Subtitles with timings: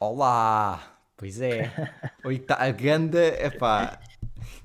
[0.00, 1.00] Olá!
[1.16, 1.72] Pois é.
[2.24, 4.00] Oita a ganda, epá.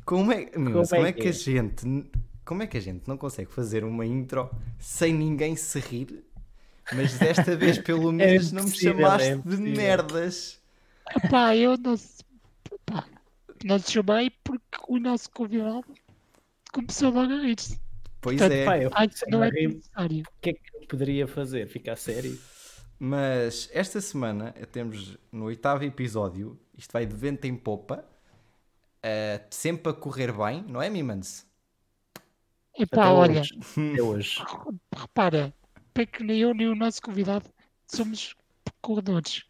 [0.05, 1.33] Como é, Como como, é é que que a é?
[1.33, 2.11] gente.
[2.45, 6.23] Como é que a gente não consegue fazer uma intro sem ninguém se rir?
[6.91, 10.61] Mas desta vez, pelo menos, não me impossível, chamaste é de merdas.
[11.15, 11.95] Epá, eu não,
[12.71, 13.09] epá,
[13.63, 15.85] não te chamei porque o nosso convidado
[16.73, 17.79] começou logo a rir-se.
[18.21, 18.65] Pois Portanto, é.
[18.65, 20.23] Pá, eu Acho que sem não é necessário.
[20.27, 21.67] O que é que eu poderia fazer?
[21.67, 22.39] Ficar sério?
[23.05, 28.05] Mas esta semana temos no oitavo episódio, isto vai de vento em popa,
[29.01, 31.45] eh, sempre a correr bem, não é, Mimans?
[32.73, 33.59] Epá, Até olha, hoje.
[33.91, 34.41] Até hoje.
[34.95, 35.53] repara,
[35.93, 37.43] para que nem eu nem o nosso convidado
[37.87, 38.37] somos
[38.81, 39.43] corredores.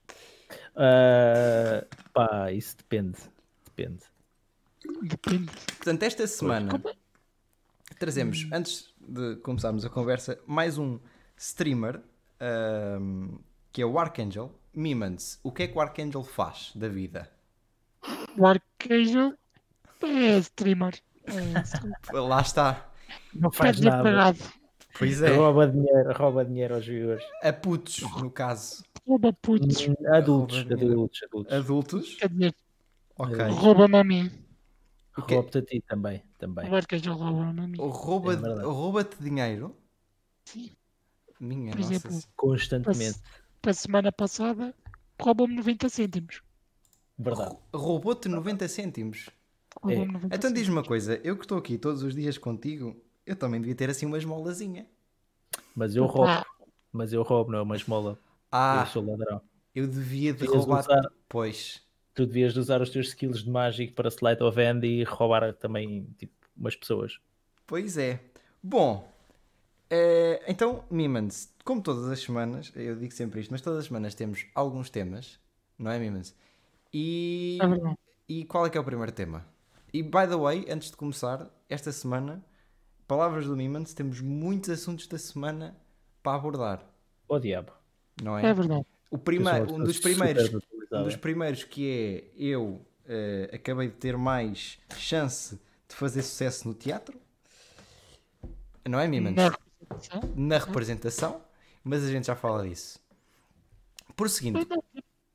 [0.75, 3.19] Ah, pá, isso depende.
[3.65, 4.01] Depende.
[5.03, 5.51] Depende.
[5.77, 6.95] Portanto, esta semana Como é?
[7.99, 10.99] trazemos, antes de começarmos a conversa, mais um
[11.37, 12.01] streamer
[12.43, 13.37] ahm,
[13.71, 14.51] que é o Archangel.
[14.75, 17.29] Mimans, o que é que o Archangel faz da vida?
[18.37, 19.37] O Arcanjo
[20.01, 20.99] é streamer.
[21.25, 22.89] É, Lá está.
[23.33, 24.03] Não faz Pede-lhe nada.
[24.03, 24.39] pagado.
[24.97, 27.23] Pois é, Rouba dinheiro, rouba dinheiro aos jogadores.
[27.41, 28.83] a putos, no caso.
[29.07, 29.87] Rouba putos.
[29.87, 30.93] Hum, Adultos, Rouba dinheiro.
[30.93, 31.53] adultos, adultos.
[31.53, 32.55] Adultos, Quer dizer,
[33.17, 33.35] ok.
[33.49, 34.31] rouba-me a mim.
[35.17, 35.35] O quê?
[35.35, 36.23] Rouba-te a ti também.
[36.37, 36.69] também.
[36.69, 37.77] O Arcanjo rouba-me a mim.
[37.79, 38.63] Rouba- É.
[38.63, 39.75] Rouba-te dinheiro?
[40.45, 40.71] Sim.
[41.39, 41.93] Minha Por nossa.
[41.93, 42.19] exemplo.
[42.35, 43.19] Constantemente.
[43.61, 44.73] Para a semana passada,
[45.19, 46.41] rouba-me 90 cêntimos.
[47.17, 47.55] Verdade.
[47.73, 49.29] Roubou-te 90 cêntimos.
[49.83, 53.59] 90 Então diz-me uma coisa, eu que estou aqui todos os dias contigo, eu também
[53.59, 54.85] devia ter assim uma esmolazinha.
[55.75, 56.45] Mas eu roubo.
[56.91, 58.19] Mas eu roubo, não é uma esmola.
[58.51, 59.41] Ah, Eu sou ladrão.
[59.73, 60.79] eu devia de Devias roubar.
[60.81, 61.81] usar- Pois.
[62.13, 65.53] Tu devias de usar os teus skills de mágico para Slide of Hand e roubar
[65.53, 67.19] também tipo, umas pessoas.
[67.65, 68.19] Pois é.
[68.61, 69.11] Bom,
[69.95, 74.15] eh, então, Mimans, como todas as semanas, eu digo sempre isto, mas todas as semanas
[74.15, 75.39] temos alguns temas,
[75.77, 76.33] não é, Mimans?
[76.91, 77.95] E, É
[78.27, 79.45] e qual é que é o primeiro tema?
[79.93, 82.43] E, by the way, antes de começar, esta semana,
[83.07, 85.77] palavras do Mimans, temos muitos assuntos da semana
[86.23, 86.83] para abordar,
[87.29, 87.71] Ó diabo.
[88.23, 88.87] não É verdade.
[89.11, 89.45] O Eu prime...
[89.45, 90.49] sou uma Um dos primeiros
[90.91, 96.67] um dos primeiros que é eu eh, acabei de ter mais chance de fazer sucesso
[96.67, 97.19] no teatro,
[98.87, 99.35] não é, Mimans?
[99.89, 100.33] Na representação.
[100.35, 101.41] Na representação,
[101.83, 102.99] mas a gente já fala disso.
[104.15, 104.67] Por seguinte,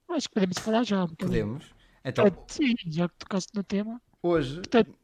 [0.08, 1.04] Acho que podemos falar já.
[1.04, 1.64] um podemos.
[2.04, 4.00] Então, Ah, Sim, já que tocaste no tema.
[4.22, 4.94] hoje, Portanto,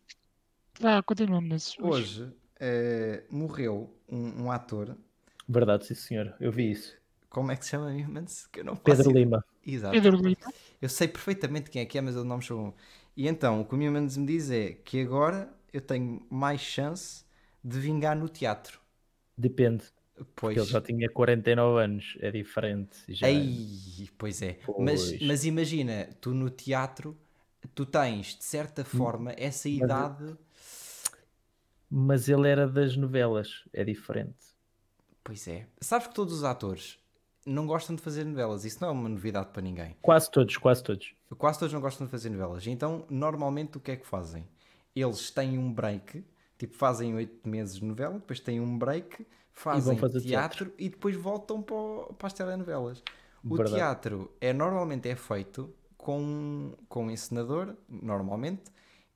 [0.81, 1.79] vá, continuamos nesses.
[1.79, 4.97] hoje eh, morreu um, um ator.
[5.49, 6.35] Verdade, sim senhor.
[6.41, 6.97] Eu vi isso.
[7.29, 8.47] Como é que se chama, Mimans?
[8.47, 9.25] Que eu não Pedro ideia.
[9.25, 9.45] Lima.
[9.67, 9.93] Exato.
[9.93, 10.37] Pedro Lima.
[10.81, 12.75] Eu sei perfeitamente quem é que é, mas eu não me chamo.
[13.17, 17.25] E então, o que o Mimans me diz é que agora eu tenho mais chance
[17.63, 18.81] de vingar no teatro.
[19.37, 19.85] Depende.
[20.15, 20.27] Pois.
[20.37, 22.17] Porque ele já tinha 49 anos.
[22.21, 22.97] É diferente.
[23.09, 23.29] Já...
[23.29, 24.59] Ei, pois é.
[24.79, 25.23] Mas, Pois.
[25.23, 27.17] mas imagina, tu no teatro,
[27.75, 30.37] tu tens, de certa Hum, forma, essa idade.
[31.91, 33.65] Mas ele era das novelas.
[33.73, 34.37] É diferente.
[35.23, 35.67] Pois é.
[35.81, 36.99] Sabes que todos os atores
[37.47, 38.65] não gostam de fazer novelas.
[38.65, 39.97] Isso não é uma novidade para ninguém.
[40.03, 41.15] Quase todos, quase todos.
[41.37, 42.67] Quase todos não gostam de fazer novelas.
[42.67, 44.47] Então, normalmente, o que é que fazem?
[44.95, 46.25] Eles têm um break,
[46.59, 51.15] tipo, fazem oito meses de novela, depois têm um break, fazem fazer teatro, e depois
[51.17, 53.03] voltam para, o- para as telenovelas.
[53.49, 53.75] O Verdade.
[53.77, 58.63] teatro é normalmente é feito com, com um encenador, normalmente,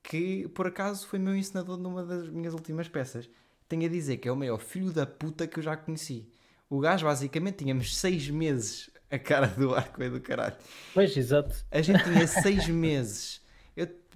[0.02, 3.28] que por acaso foi meu encenador numa das minhas últimas peças.
[3.68, 6.28] Tenho a dizer que é o maior filho da puta que eu já conheci.
[6.70, 10.56] O gajo, basicamente, tínhamos seis meses a cara do arco e do caralho.
[10.92, 11.64] Pois, exato.
[11.70, 13.40] A gente tinha seis meses.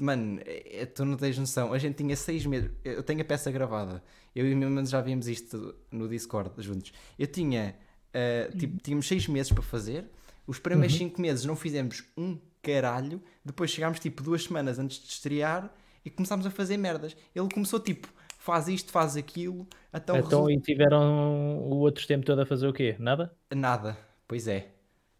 [0.02, 1.72] Mano, é- tu não tens noção.
[1.72, 2.70] A gente tinha seis meses.
[2.84, 4.02] Eu tenho a peça gravada.
[4.34, 6.92] Eu e o meu irmão já vimos isto no Discord juntos.
[7.16, 7.76] Eu tinha,
[8.12, 10.04] ah, tipo, tínhamos seis meses para fazer.
[10.44, 13.22] Os primeiros cinco meses não fizemos um caralho.
[13.44, 15.72] Depois chegámos, tipo, duas semanas antes de estrear
[16.04, 17.16] e começámos a fazer merdas.
[17.32, 18.08] Ele começou, tipo,
[18.38, 19.68] faz isto, faz aquilo.
[19.94, 22.96] Então, Então, e tiveram o outro tempo todo a fazer o quê?
[22.98, 23.32] Nada?
[23.54, 23.96] nada.
[24.26, 24.72] Pois é.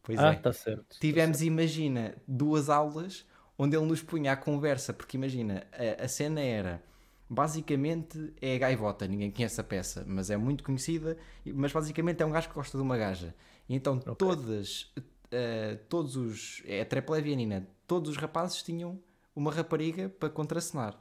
[0.02, 0.34] Pois ah, é.
[0.34, 0.82] tá certo.
[0.82, 3.24] tá Tivemos, imagina, duas aulas
[3.62, 6.82] onde ele nos punha à conversa, porque imagina, a, a cena era
[7.30, 11.16] basicamente é a gaivota, ninguém conhece a peça, mas é muito conhecida,
[11.46, 13.32] mas basicamente é um gajo que gosta de uma gaja.
[13.68, 14.92] E então todas,
[15.30, 18.98] eh, todos os, é a Treplevianina, todos os rapazes tinham
[19.34, 20.98] uma rapariga para contracenar.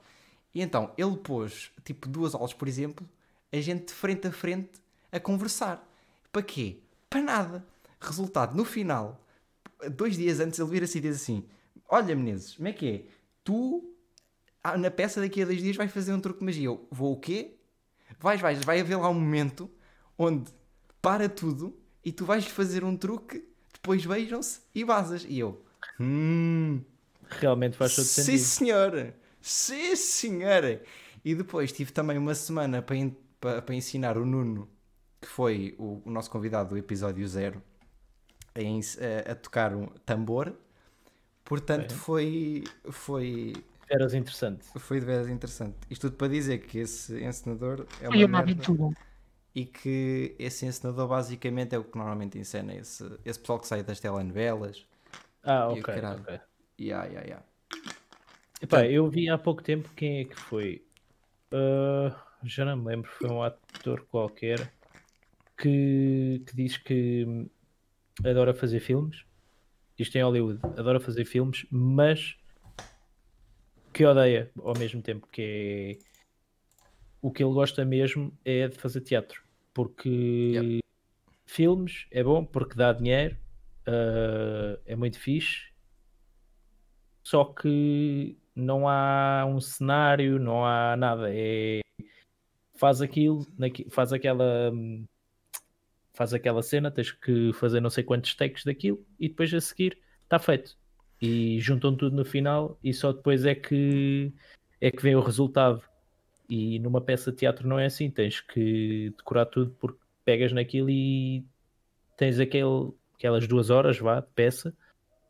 [0.54, 3.10] E então ele pôs, tipo, duas aulas, por exemplo,
[3.52, 4.70] a gente de frente a frente
[5.12, 5.84] a conversar.
[6.32, 6.78] Para quê?
[7.10, 7.66] Para nada.
[8.00, 9.20] Resultado, no final,
[9.92, 11.44] dois dias antes, ele vira-se e diz assim:
[11.92, 13.06] Olha, Menezes, como é que é?
[13.44, 13.96] Tu,
[14.64, 16.66] ah, na peça daqui a dois dias, vais fazer um truque de magia.
[16.68, 17.58] Eu, vou o quê?
[18.20, 19.72] Vais, vais, vai haver lá um momento
[20.18, 20.52] onde
[21.02, 25.26] para tudo e tu vais fazer um truque, depois beijam-se e vazas.
[25.30, 25.64] E eu,
[26.00, 26.84] Hum,
[27.30, 28.38] Realmente faz todo sim, sentido.
[28.38, 29.16] senhora.
[29.42, 30.84] Sim, senhora.
[31.24, 32.96] E depois tive também uma semana para,
[33.40, 34.70] para, para ensinar o Nuno,
[35.22, 37.62] que foi o, o nosso convidado do episódio zero,
[38.56, 40.54] a, a- a tocar um tambor.
[41.52, 41.98] Portanto, Ok.
[41.98, 43.54] foi, foi,
[43.90, 44.66] Eras interessante.
[44.80, 45.76] foi de vez interessante.
[45.90, 48.96] Isto tudo para dizer que esse encenador é Foi uma uma merda aventura.
[49.54, 53.84] e que esse encenador basicamente é o que normalmente encena esse, esse pessoal que sai
[53.84, 54.86] das telenovelas.
[55.44, 55.90] Ah, E ok.
[55.90, 56.40] ok.
[56.80, 57.46] Yeah, yeah, yeah.
[58.62, 60.82] Epá, eu vi há pouco tempo quem é que foi.
[61.52, 62.16] Ah,
[62.46, 64.72] já não me lembro, foi um ator qualquer
[65.58, 67.50] que, que diz que
[68.24, 69.26] adora fazer filmes.
[69.98, 72.36] Isto em Hollywood, adora fazer filmes, mas
[73.94, 76.12] que odeia ao mesmo tempo, que é
[77.22, 79.44] o que ele gosta mesmo é de fazer teatro.
[79.74, 80.80] Porque
[81.46, 83.38] filmes é bom porque dá dinheiro,
[83.86, 85.72] ah, é muito fixe,
[87.24, 91.28] só que não há um cenário, não há nada.
[91.30, 91.82] É
[92.76, 93.46] faz aquilo,
[93.92, 95.06] faz aquela hum,
[96.22, 99.98] faz aquela cena, tens que fazer não sei quantos takes daquilo e depois a seguir
[100.22, 100.78] está feito.
[101.20, 104.32] E juntam tudo no final e só depois é que
[104.80, 105.82] é que vem o resultado.
[106.48, 110.92] E numa peça de teatro não é assim, tens que decorar tudo porque pegas naquilo
[110.92, 111.44] e
[112.16, 114.76] tens aquele, aquelas duas horas vá, de peça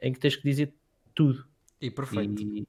[0.01, 0.73] em que tens que dizer
[1.15, 1.45] tudo.
[1.79, 2.41] E perfeito.
[2.41, 2.67] E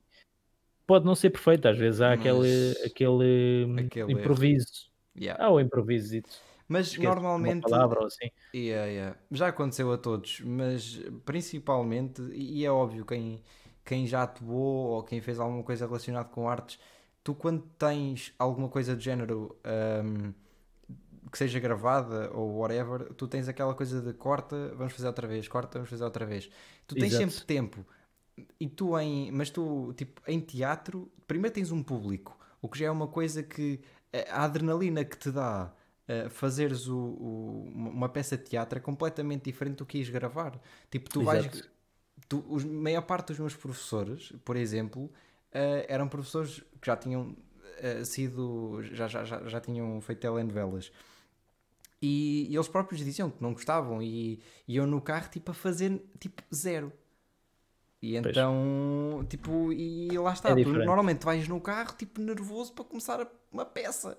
[0.87, 4.93] pode não ser perfeito, às vezes há Mas- aquele, aquele, Aquele improviso.
[5.19, 5.45] Yeah.
[5.45, 6.23] Há o improviso.
[6.73, 7.67] Mas normalmente.
[7.67, 8.31] Uma palavra assim.
[8.55, 9.19] Yeah, yeah.
[9.31, 13.43] Já aconteceu a todos, mas principalmente, e é óbvio, quem,
[13.85, 16.79] quem já atuou ou quem fez alguma coisa relacionada com artes,
[17.23, 20.33] tu quando tens alguma coisa do género ahm,
[21.31, 25.47] que seja gravada ou whatever, tu tens aquela coisa de corta, vamos fazer outra vez,
[25.49, 26.51] corta, vamos fazer outra vez.
[26.87, 27.31] Tu tens Exato.
[27.31, 27.87] sempre tempo.
[28.59, 32.87] E tu em, mas tu, tipo, em teatro, primeiro tens um público, o que já
[32.87, 33.81] é uma coisa que
[34.31, 35.71] a adrenalina que te dá
[36.09, 40.61] uh, fazeres o, o- uma peça de teatro é completamente diferente do que ires gravar.
[40.91, 41.45] Tipo, tu vais.
[41.47, 41.71] Exato.
[42.29, 47.31] Tu, os, maior parte dos meus professores, por exemplo, uh, eram professores que já tinham
[47.31, 48.81] uh, sido.
[48.93, 50.91] Já, já, já, já tinham feito telenovelas.
[52.01, 55.55] E, e eles próprios diziam que não gostavam e e eu no carro tipo a
[55.55, 56.93] fazer tipo zero.
[58.01, 58.27] E Pois.
[58.37, 60.51] então, tipo, e lá está.
[60.51, 64.19] É normalmente vais no carro tipo nervoso para começar a- uma peça.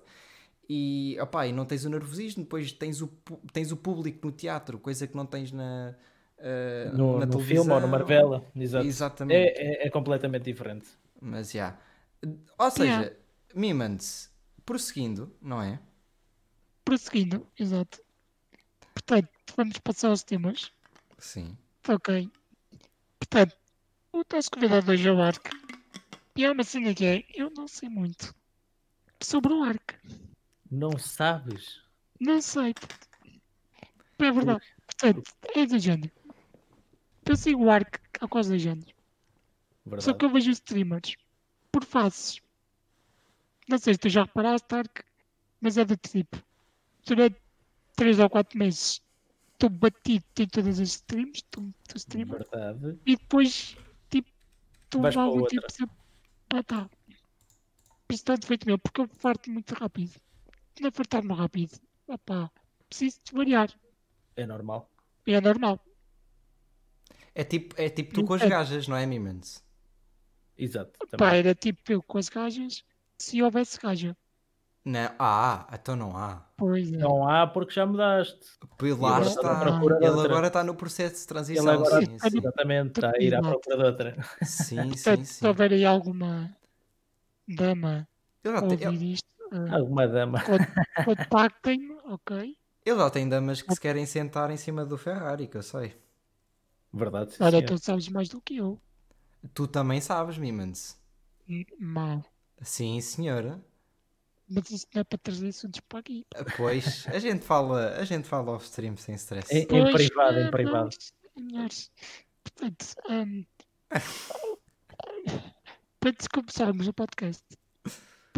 [0.68, 3.08] E, opá, e não tens o nervosismo, depois tens o,
[3.52, 5.94] tens o público no teatro, coisa que não tens na,
[6.38, 7.64] uh, No, na no televisão.
[7.64, 8.44] filme ou numa novela.
[8.56, 8.86] Exato.
[8.86, 9.58] Exatamente.
[9.58, 10.86] É, é, é completamente diferente.
[11.20, 11.76] Mas já.
[12.58, 13.16] Ou seja, Yeah.
[13.54, 14.30] Mimans,
[14.64, 15.78] prosseguindo, não é?
[16.84, 18.00] Prosseguindo, exato.
[18.92, 20.72] Portanto, vamos passar aos temas.
[21.18, 21.56] Sim.
[21.88, 22.30] Ok.
[23.18, 23.54] Portanto,
[24.12, 25.50] o nosso convidado hoje é o Ark.
[26.36, 28.34] E há uma cena que é, eu não sei muito
[29.20, 29.94] sobre o Ark.
[30.74, 31.80] Não sabes?
[32.20, 32.74] Não sei.
[34.18, 34.64] É verdade.
[34.86, 36.10] Portanto, é do género.
[37.24, 38.86] Eu sigo o Ark há quase dois anos.
[38.86, 40.18] Só Verdade.
[40.18, 41.14] que eu vejo os streamers
[41.70, 42.40] por faces.
[43.68, 45.02] Não sei se tu já reparaste, Ark,
[45.60, 46.42] mas é do tipo.
[47.06, 47.40] Durante
[47.94, 49.00] 3 ou 4 meses
[49.52, 52.98] estou batido em todas as streams, estou estou streamer, Verdade.
[53.06, 53.76] e depois
[54.10, 54.28] tipo
[55.16, 55.48] algo outra.
[55.60, 55.96] tipo sempre.
[56.48, 56.90] Pá, tá.
[58.10, 60.20] Isto está defeito meu, porque eu farto muito rápido.
[60.80, 61.78] Não é fartar-me rápido.
[62.06, 62.50] Opá,
[62.88, 63.70] preciso de variar.
[64.36, 64.90] É normal.
[65.26, 65.80] É normal.
[67.34, 68.48] É tipo, é tipo tu com as É.
[68.48, 69.62] gajas, não é, Mimans?
[70.56, 70.92] Exato.
[71.16, 72.84] Pá, era tipo eu com as gajas,
[73.18, 74.16] se houvesse gaja.
[74.84, 75.10] Não.
[75.18, 76.46] Ah, então não há.
[76.56, 76.98] Pois é.
[76.98, 78.38] Não há porque já mudaste.
[78.76, 79.62] Pois lá agora está.
[79.96, 80.24] Ele outra.
[80.30, 81.68] agora está no processo de Ele transição.
[81.72, 82.38] agora Sim, sim.
[82.38, 84.16] exatamente está a ir à procura de outra.
[84.42, 85.46] Sim, Portanto, sim, se sim.
[85.46, 86.54] houver aí alguma
[87.48, 88.06] dama
[88.44, 89.33] Ele a já, tem, ouvir ele, isto, ah,
[89.70, 90.42] Alguma dama.
[91.04, 92.56] contactem-me, ok?
[92.86, 95.96] ele já tem damas que se querem sentar em cima do Ferrari, que eu sei.
[96.92, 97.32] Verdade.
[97.32, 98.78] sim, Olha, tu sabes mais do que eu.
[99.54, 100.98] Tu também sabes, Mimans.
[101.48, 102.24] Hum, Mal.
[102.62, 103.62] Sim, senhora.
[104.48, 106.26] Mas isso não é para trazer assuntos para aqui.
[106.56, 109.52] Pois, a gente fala, a gente fala off stream sem stress.
[109.52, 110.88] Em, em Pois, privado, eh, em privado.
[110.90, 111.90] meus senhores.
[112.42, 113.44] Portanto, hum,
[116.06, 117.42] antes de começarmos o podcast,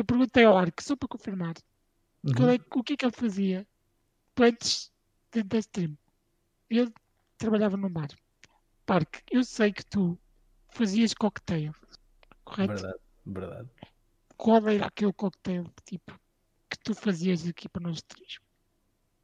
[0.03, 1.55] eu perguntei ao Arco, só para confirmar,
[2.25, 2.51] Uhum.
[2.51, 3.67] é- o que é que ele fazia
[4.39, 4.93] antes
[5.33, 5.97] de- da stream.
[6.69, 6.93] Ele
[7.39, 8.09] trabalhava num bar.
[8.85, 10.19] Parque, eu sei que tu
[10.69, 11.73] fazias cocktail,
[12.45, 12.75] correto?
[12.75, 13.71] Verdade, verdade.
[14.37, 16.13] Qual era aquele cocktail tipo
[16.71, 18.39] que tu fazias aqui para nós três?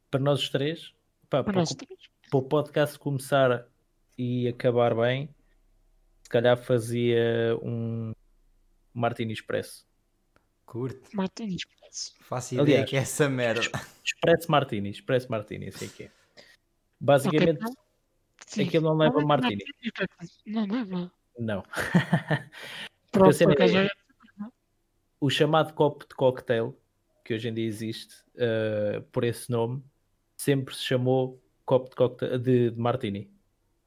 [0.09, 0.89] Para nós três,
[1.29, 1.99] pá, Para para, nós o- três.
[2.29, 3.67] para o podcast começar
[4.17, 5.29] e acabar bem,
[6.29, 8.11] calhar fazia um
[8.91, 9.85] Martini Expresso.
[10.65, 11.09] Curto.
[11.15, 12.13] Martini Expresso.
[12.21, 13.61] Faço ideia Aliás, que é essa merda.
[14.03, 16.11] Expresso Martini, Expresso Martini, sei que é.
[16.99, 17.73] Basicamente, Ok, então,
[18.47, 18.63] sim.
[18.63, 19.63] aquilo não leva Ah, Martini.
[20.45, 21.11] Não leva.
[21.37, 21.63] Não.
[23.11, 23.89] Pronto, é-
[25.19, 26.75] O chamado copo de cocktail,
[27.23, 29.83] que hoje em dia existe uh, por esse nome,
[30.37, 33.31] sempre se chamou copo de, cocktail, de, de Martini.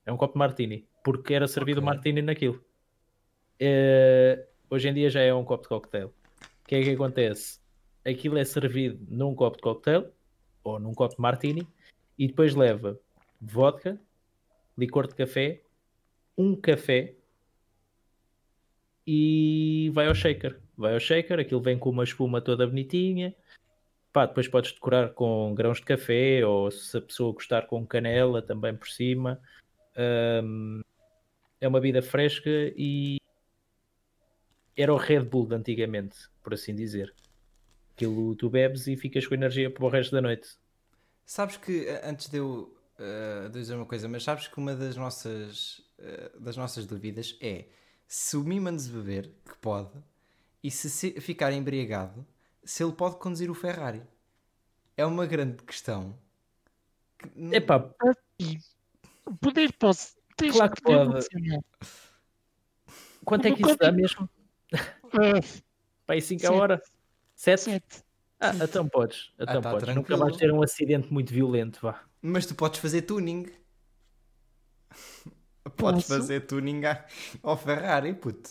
[0.04, 1.86] É um copo de Martini, porque era servido Ok.
[1.86, 2.64] Martini naquilo.
[3.60, 6.12] Uh, hoje em dia já é um copo de cocktail.
[6.66, 7.60] O que é que acontece?
[8.04, 10.10] Aquilo é servido num copo de cocktail
[10.64, 11.68] ou num copo de Martini
[12.18, 12.98] e depois leva
[13.40, 13.96] vodka,
[14.76, 15.62] licor de café,
[16.36, 17.14] um café
[19.06, 20.60] e vai ao shaker.
[20.76, 23.32] Vai ao shaker, aquilo vem com uma espuma toda bonitinha.
[24.12, 28.42] Pá, depois podes decorar com grãos de café ou se a pessoa gostar com canela
[28.42, 29.40] também por cima.
[30.42, 30.80] Hum,
[31.60, 33.18] é uma bebida fresca e
[34.76, 37.14] era o Red Bull de antigamente, por assim dizer.
[37.94, 40.58] Aquilo tu bebes e ficas com energia para o resto da noite.
[41.24, 44.96] Sabes que, eh, antes de eu eh, dizer uma coisa, mas sabes que uma das
[44.96, 47.66] nossas, eh, das nossas dúvidas é
[48.06, 49.92] se o Mimans beber, que pode,
[50.62, 52.26] e se, se ficar embriagado,
[52.64, 54.02] se ele pode conduzir o Ferrari.
[54.96, 56.18] É uma grande questão.
[57.18, 57.28] Que
[58.38, 58.58] E
[59.26, 60.16] o poder posso.
[60.36, 61.26] Tens Claro que poder pode.
[63.24, 64.28] quanto é que isso dá mesmo?
[64.72, 65.40] Ah,
[66.06, 66.82] Para aí 5 a hora?
[67.34, 67.60] 7?
[67.60, 68.04] sete.
[68.40, 69.32] Ah, então podes.
[69.38, 69.94] Então tá podes.
[69.94, 72.02] Nunca vais ter um acidente muito violento, vá.
[72.20, 73.46] Mas tu podes fazer tuning.
[75.76, 76.08] Podes Posso?
[76.08, 76.82] fazer tuning
[77.42, 78.50] ao Ferrari, puto.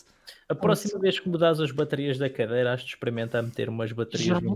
[0.49, 4.39] A próxima vez que mudares as baterias da cadeira, has de experimentar meter umas baterias
[4.39, 4.55] de um,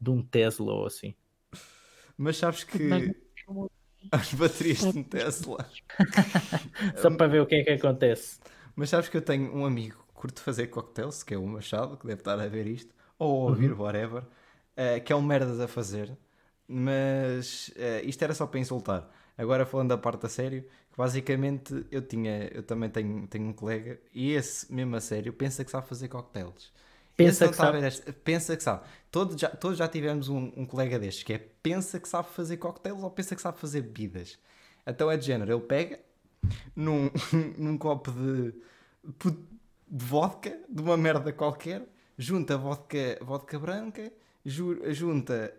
[0.00, 1.14] de um Tesla ou assim.
[2.16, 2.88] Mas sabes que
[4.10, 5.68] as baterias de um Tesla.
[7.00, 8.38] Só para ver o que é que acontece.
[8.76, 11.96] Mas sabes que eu tenho um amigo que curte fazer cocktails, que é o Machado,
[11.96, 14.24] que deve estar a ver isto, ou a ouvir, whatever,
[14.76, 16.16] eh, que é um merdas a fazer.
[16.66, 19.10] Mas eh, isto era só para insultar.
[19.36, 23.52] Agora falando da parte a sério, que basicamente eu tinha, eu também tenho, tenho um
[23.52, 26.72] colega, e esse mesmo a sério pensa que sabe fazer cocktails.
[27.16, 27.84] Pensa Esse que sabe.
[27.84, 28.84] esta- pensa que sabe.
[29.10, 32.56] Todos já, todos já tivemos um, um colega destes que é pensa que sabe fazer
[32.58, 34.38] cocktails ou pensa que sabe fazer bebidas.
[34.86, 36.00] Então é de género, ele pega
[36.76, 37.10] num,
[37.58, 38.54] num copo de,
[39.90, 41.82] de vodka, de uma merda qualquer,
[42.16, 44.12] junta vodka, vodka branca,
[44.44, 45.54] ju- junta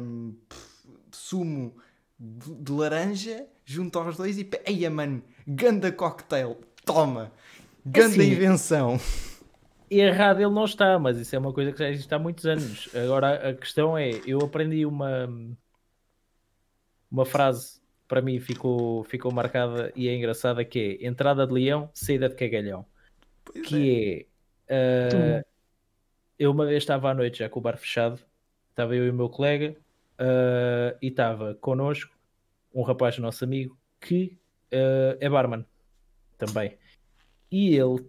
[0.00, 0.34] hum,
[1.10, 1.74] sumo
[2.18, 7.32] de, de laranja, junta aos dois e eia mano, ganda cocktail, toma,
[7.84, 8.98] ganda assim, invenção.
[9.90, 12.88] Errado ele não está, mas isso é uma coisa que já existe há muitos anos.
[12.94, 15.28] Agora a questão é, eu aprendi uma
[17.10, 21.88] uma frase para mim ficou, ficou marcada e é engraçada que é entrada de leão,
[21.94, 22.84] saída de cagalhão.
[23.52, 23.68] Pois é.
[23.68, 24.26] que
[24.68, 25.50] é uh,
[26.38, 28.18] eu uma vez estava à noite já com o bar fechado,
[28.70, 29.76] estava eu e o meu colega
[30.18, 32.16] uh, e estava connosco
[32.72, 34.38] um rapaz nosso amigo que
[34.72, 35.64] uh, é barman
[36.38, 36.78] também.
[37.50, 38.06] E ele,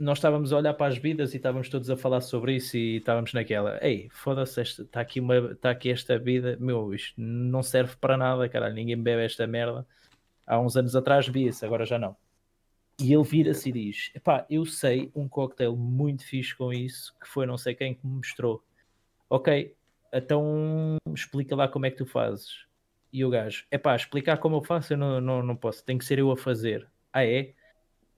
[0.00, 2.96] nós estávamos a olhar para as bebidas e estávamos todos a falar sobre isso e
[2.96, 7.94] estávamos naquela, ei, foda-se, está aqui, uma, está aqui esta bebida, meu, isto não serve
[7.96, 9.86] para nada, caralho, ninguém bebe esta merda.
[10.46, 12.16] Há uns anos atrás via-se, agora já não.
[13.00, 17.28] E ele vira-se e diz: Epá, eu sei um cocktail muito fixe com isso, que
[17.28, 18.62] foi não sei quem que me mostrou.
[19.30, 19.74] Ok,
[20.12, 22.66] então explica lá como é que tu fazes.
[23.12, 26.04] E o gajo: Epá, explicar como eu faço, eu não, não, não posso, tem que
[26.04, 26.90] ser eu a fazer.
[27.12, 27.54] Ah, é?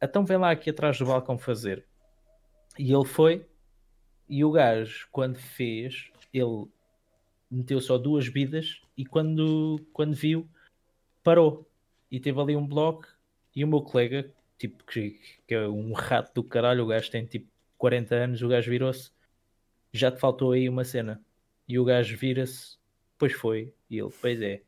[0.03, 1.85] Então vem lá aqui atrás do balcão fazer.
[2.79, 3.47] E ele foi,
[4.29, 6.67] e o gajo, quando fez, ele
[7.51, 10.49] meteu só duas vidas e quando, quando viu,
[11.23, 11.69] parou.
[12.11, 13.07] E teve ali um bloco
[13.55, 17.25] e o meu colega, tipo, que, que é um rato do caralho, o gajo tem
[17.25, 19.11] tipo 40 anos, o gajo virou-se,
[19.93, 21.25] já te faltou aí uma cena.
[21.67, 22.77] E o gajo vira-se,
[23.19, 24.63] pois foi, e ele, pois é.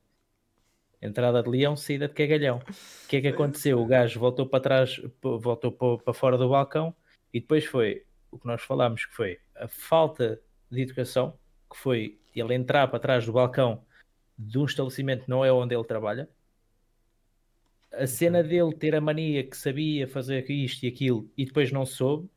[1.01, 2.59] Entrada de leão, saída de cagalhão.
[2.59, 3.79] O que é que aconteceu?
[3.81, 6.95] O gajo voltou para trás, voltou pa- para fora do balcão
[7.35, 11.37] e depois foi o que nós falámos, que foi a falta de educação,
[11.71, 13.85] que foi ele entrar para trás do balcão
[14.39, 16.31] de um estabelecimento que não é onde ele trabalha,
[17.93, 21.85] a cena dele ter a mania que sabia fazer isto e aquilo e depois não
[21.85, 22.29] soube.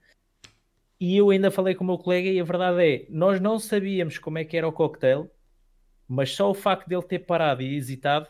[0.99, 4.17] E eu ainda falei com o meu colega e a verdade é, nós não sabíamos
[4.17, 5.29] como é que era o cocktail,
[6.07, 8.27] mas só o facto dele ter parado e hesitado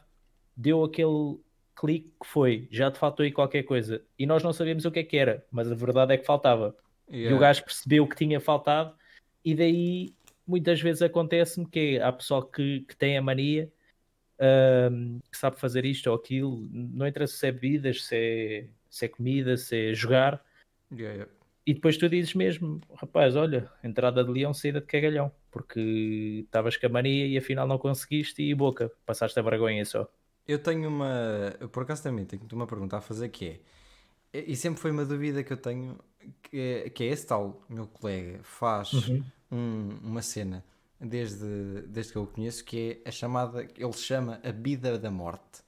[0.55, 1.39] deu aquele
[1.75, 4.01] clique que foi, já te faltou aí qualquer coisa.
[4.17, 6.75] E nós não sabíamos o que é que era, mas a verdade é que faltava.
[7.08, 7.39] E o Yeah.
[7.39, 8.96] gajo percebeu que tinha faltado,
[9.44, 10.15] e daí
[10.48, 13.72] muitas vezes acontece-me que há pessoal que, que tem a mania,
[14.91, 19.05] hum, que sabe fazer isto ou aquilo, não interessa se é bebidas, se é, se
[19.05, 20.43] é comida, se é jogar.
[20.91, 21.31] Yeah, yeah.
[21.65, 26.77] E depois tu dizes mesmo, rapaz, olha, entrada de leão, saída de cagalhão, porque estavas
[26.77, 30.07] com a mania e afinal não conseguiste e boca, passaste a vergonha só.
[30.47, 31.55] Eu tenho uma.
[31.71, 33.59] Por acaso também tenho uma pergunta a fazer que
[34.33, 34.39] é.
[34.47, 35.97] E sempre foi uma dúvida que eu tenho,
[36.43, 38.91] que é, que é esse tal meu colega faz
[39.51, 40.63] um- uma cena
[41.07, 45.12] desde, desde que eu o conheço que é a chamada, ele chama a vida da
[45.12, 45.63] morte.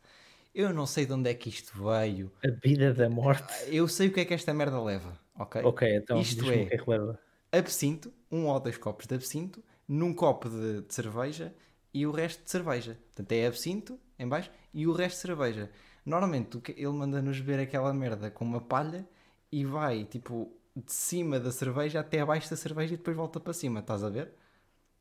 [0.54, 2.32] Eu não sei de onde é que isto veio.
[2.44, 3.54] A vida da morte.
[3.68, 5.62] Eu sei o que é que esta merda leva, ok?
[5.64, 7.20] Ok, então Isto é- o que é que leva.
[7.52, 11.54] absinto, um ou dois copos de absinto, num copo de, de cerveja
[11.94, 12.98] e o resto de cerveja.
[13.08, 15.72] Portanto, é absinto em baixo e o resto de cerveja.
[16.06, 19.08] Normalmente ele manda-nos beber aquela merda com uma palha
[19.52, 23.54] e vai tipo de cima da cerveja até abaixo da cerveja e depois volta para
[23.54, 24.34] cima, estás a ver?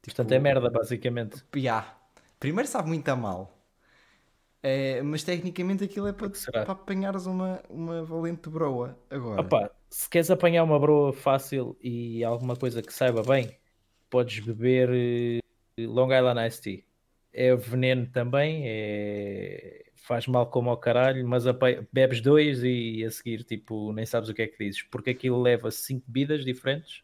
[0.02, 1.44] Tipo, Portanto, é merda, basicamente.
[1.50, 1.96] piá.
[2.38, 3.56] Primeiro sabe muito a mal.
[4.62, 6.64] É, mas tecnicamente aquilo é para, será?
[6.64, 9.40] para apanhares uma, uma valente broa agora.
[9.40, 13.56] Opa, se queres apanhar uma broa fácil e alguma coisa que saiba bem,
[14.10, 15.40] podes beber eh,
[15.78, 16.84] Long Island Iced Tea.
[17.32, 19.84] É veneno também, é...
[19.94, 21.44] faz mal como ao caralho, mas
[21.92, 25.40] bebes dois e a seguir, tipo, nem sabes o que é que dizes, porque aquilo
[25.40, 27.02] leva cinco bebidas diferentes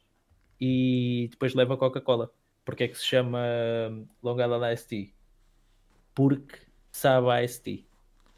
[0.61, 2.33] e depois leva Coca-Cola.
[2.65, 3.39] Porque é que se chama
[4.23, 5.09] Long Island Iced Tea?
[6.15, 6.59] Porque
[6.91, 7.85] sabe a Iced Tea,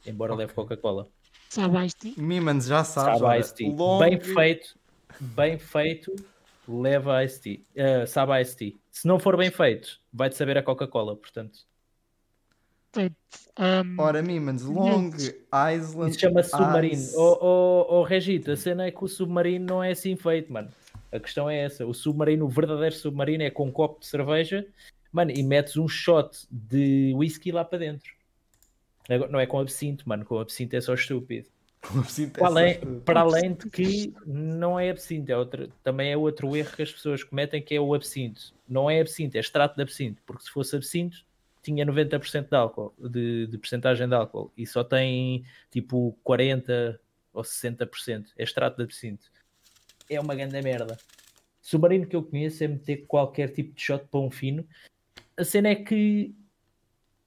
[0.07, 1.09] embora leve Coca-Cola.
[1.49, 2.09] Sabe isto?
[2.21, 3.19] Mimans já sabes.
[3.21, 3.71] Sabe olha, Ice Tea.
[3.71, 4.79] long- Bem feito,
[5.21, 6.15] bem feito,
[6.67, 7.61] leva Ice Tea.
[7.77, 8.73] Eh, sabe Ice Tea.
[8.91, 11.61] Se não for bem feito, vai-te saber a Coca-Cola, portanto.
[13.57, 15.11] Ahm, Ora, Mimans, Long
[15.53, 16.11] Island.
[16.11, 16.95] Isso chama submarino.
[16.95, 17.15] Ice.
[17.17, 20.71] Oh, oh, oh, Regito, a cena é que o submarino não é assim feito, mano.
[21.15, 21.87] A questão é essa.
[21.87, 24.67] O submarino, o verdadeiro submarino é com um copo de cerveja,
[25.13, 28.13] mano, e metes um shot de whisky lá para dentro.
[29.31, 30.25] Não é com absinto, mano.
[30.25, 31.49] Com absinto é só estúpido.
[31.81, 33.01] Com absinto é Para além, certo.
[33.03, 36.91] para além de que não é absinto, é outro, também é outro erro que as
[36.91, 38.53] pessoas cometem que é o absinto.
[38.69, 41.25] Não é absinto, é extrato de absinto, porque se fosse absinto
[41.63, 47.01] tinha 90% de álcool, de, de percentagem de álcool, e só tem tipo 40
[47.33, 49.31] ou 60%, é extrato de absinto.
[50.09, 50.99] É uma grande merda.
[51.61, 54.67] Submarino que eu conheço é meter qualquer tipo de shot para um fino.
[55.37, 56.35] A cena é que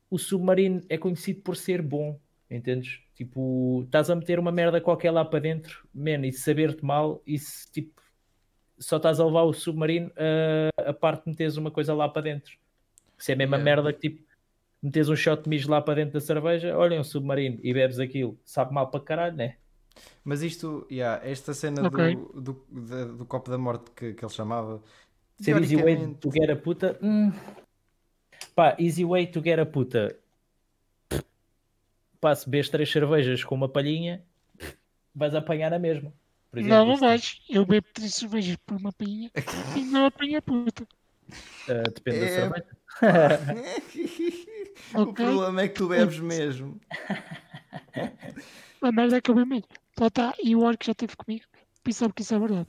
[0.10, 3.02] o submarino é conhecido por ser bom, entendes?
[3.16, 7.38] Tipo, estás a meter uma merda qualquer lá para dentro, man, e saber-te mal, e
[7.40, 8.02] se tipo,
[8.78, 12.22] só estás a levar o submarino a, a parte de meteres uma coisa lá para
[12.22, 12.58] dentro.
[13.18, 13.82] Se é a mesma Yeah.
[13.82, 14.28] merda que tipo,
[14.82, 18.00] metes um shot de mijo lá para dentro da cerveja, olha um submarino e bebes
[18.00, 19.58] aquilo, sabe mal para caralho, né?
[20.24, 22.16] Mas isto, yeah, esta cena Ok.
[22.16, 24.82] do, do, da- do copo da morte que, que ele chamava.
[25.40, 26.98] Ser easy way to get a puta.
[27.02, 27.32] hum.
[28.56, 30.18] Pá, easy way to get a puta.
[32.20, 34.24] Pá, se bebes três cervejas com uma palhinha,
[35.14, 36.12] vais apanhar a mesma.
[36.50, 37.40] Por exemplo, não, não vais.
[37.48, 39.32] Eu bebo três cervejas por uma pinha
[39.76, 40.88] e não apanho a puta.
[41.68, 42.30] ah, depende da É.
[42.30, 42.66] cerveja.
[44.96, 45.26] o Ok.
[45.26, 46.82] problema é que tu bebes mesmo.
[48.82, 49.68] A merda é que eu bebo mesmo.
[50.00, 50.34] Lá está.
[50.44, 51.46] E o Orc já esteve comigo.
[51.86, 52.68] E sabe que isso é verdade.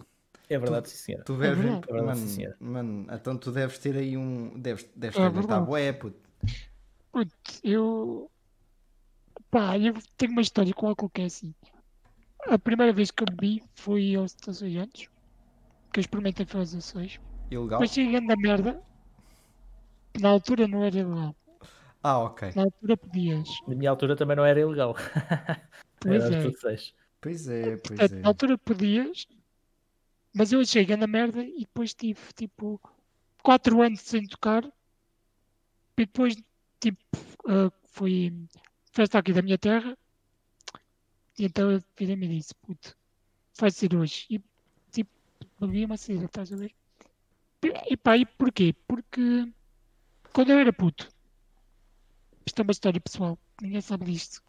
[0.48, 1.24] É verdade, sim, senhora.
[1.24, 1.84] Tu verdade.
[1.88, 2.56] É verdade, sim, mano, senhor.
[2.58, 4.58] mano, então tu deves ter aí um.
[4.58, 5.46] Deves, deves É ter verdade.
[5.48, 6.18] tá bué, puto.
[7.12, 8.30] Puto, eu.
[9.50, 11.54] Pá, eu tenho uma história com álcool que é assim.
[12.46, 15.08] A primeira vez que eu bebi foi aos 16 anos.
[15.92, 17.20] Que eu experimentei foi aos 16.
[17.50, 17.80] Ilegal?
[17.80, 18.80] Mas chegando a merda.
[20.20, 21.34] Na altura não era ilegal.
[22.02, 22.52] Ah, ok.
[22.54, 23.48] Na altura podias.
[23.66, 24.94] Na minha altura também não era ilegal.
[26.00, 26.44] Pois era é.
[26.44, 26.94] aos 16.
[27.20, 28.20] Pois é, pois Portanto, é.
[28.20, 29.26] na altura podias,
[30.34, 32.80] mas eu achei grande merda e depois tive tipo
[33.42, 36.36] 4 anos sem tocar e depois
[36.80, 37.00] tipo
[37.48, 38.32] ah, fui
[38.92, 39.96] festa aqui da minha terra
[41.38, 42.96] e então eu virei-me e disse, puto,
[43.58, 44.40] vai ser hoje e
[44.90, 45.10] tipo
[45.60, 46.74] bebi uma cera, estás a ver?
[47.90, 48.74] E pá, e porquê?
[48.86, 49.52] Porque
[50.32, 51.08] quando eu era puto,
[52.46, 54.42] isto é uma história pessoal, ninguém sabe disto.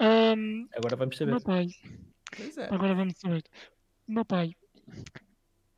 [0.00, 1.32] Ahm, Agora vamos saber.
[1.32, 1.66] meu pai
[2.36, 2.66] Pois é.
[2.72, 3.42] Agora vamos saber.
[4.06, 4.54] Meu pai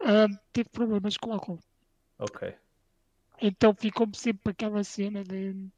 [0.00, 1.61] ah, teve problemas com álcool.
[2.18, 2.54] Ok.
[3.40, 5.68] Então ficou-me sempre aquela cena de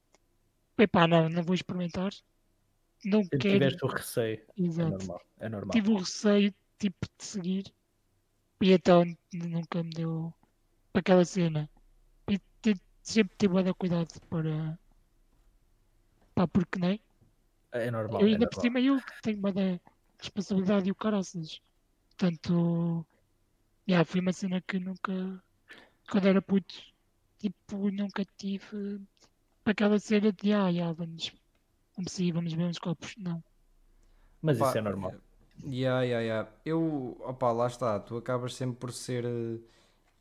[0.79, 2.11] epá, não, não vou experimentar.
[3.05, 3.55] Não Sempre quero.
[3.55, 4.43] tiveste o receio.
[4.57, 4.91] É Exato.
[4.91, 5.23] normal.
[5.39, 5.73] É normal.
[5.73, 7.75] Tive o receio tipo de seguir.
[8.61, 10.33] E então nunca me deu
[10.93, 11.69] para aquela cena.
[12.31, 12.41] E
[13.03, 14.79] sempre tive a dar cuidado para.
[16.35, 16.95] Pá, porque nem.
[16.95, 17.01] É
[17.91, 18.21] normal.
[18.21, 18.61] Eu é ainda por normal.
[18.61, 19.81] cima eu tenho uma da
[20.21, 21.61] responsabilidade e o caraças.
[22.11, 23.07] Portanto,
[23.89, 25.43] já, foi uma cena que nunca,
[26.11, 26.75] quando era puto,
[27.39, 29.01] tipo, nunca tive
[29.65, 31.33] aquela cena de, ah, já, vamos,
[31.97, 33.15] vamos sair, vamos ver uns copos.
[33.19, 33.43] Não.
[34.41, 35.15] Mas Pá, isso é normal.
[35.65, 36.51] Yeah, yeah, yeah.
[36.65, 39.25] Eu, opa, lá está, tu acabas sempre por ser.
[39.25, 39.61] eh,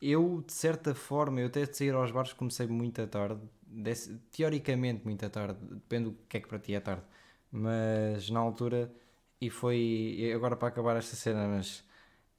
[0.00, 4.18] Eu, de certa forma, eu até de sair aos bares comecei muito à tarde, desse-
[4.32, 7.04] teoricamente muito à tarde, depende do que é que para ti é tarde,
[7.52, 8.92] mas na altura,
[9.40, 11.84] e foi, agora para acabar esta cena, mas,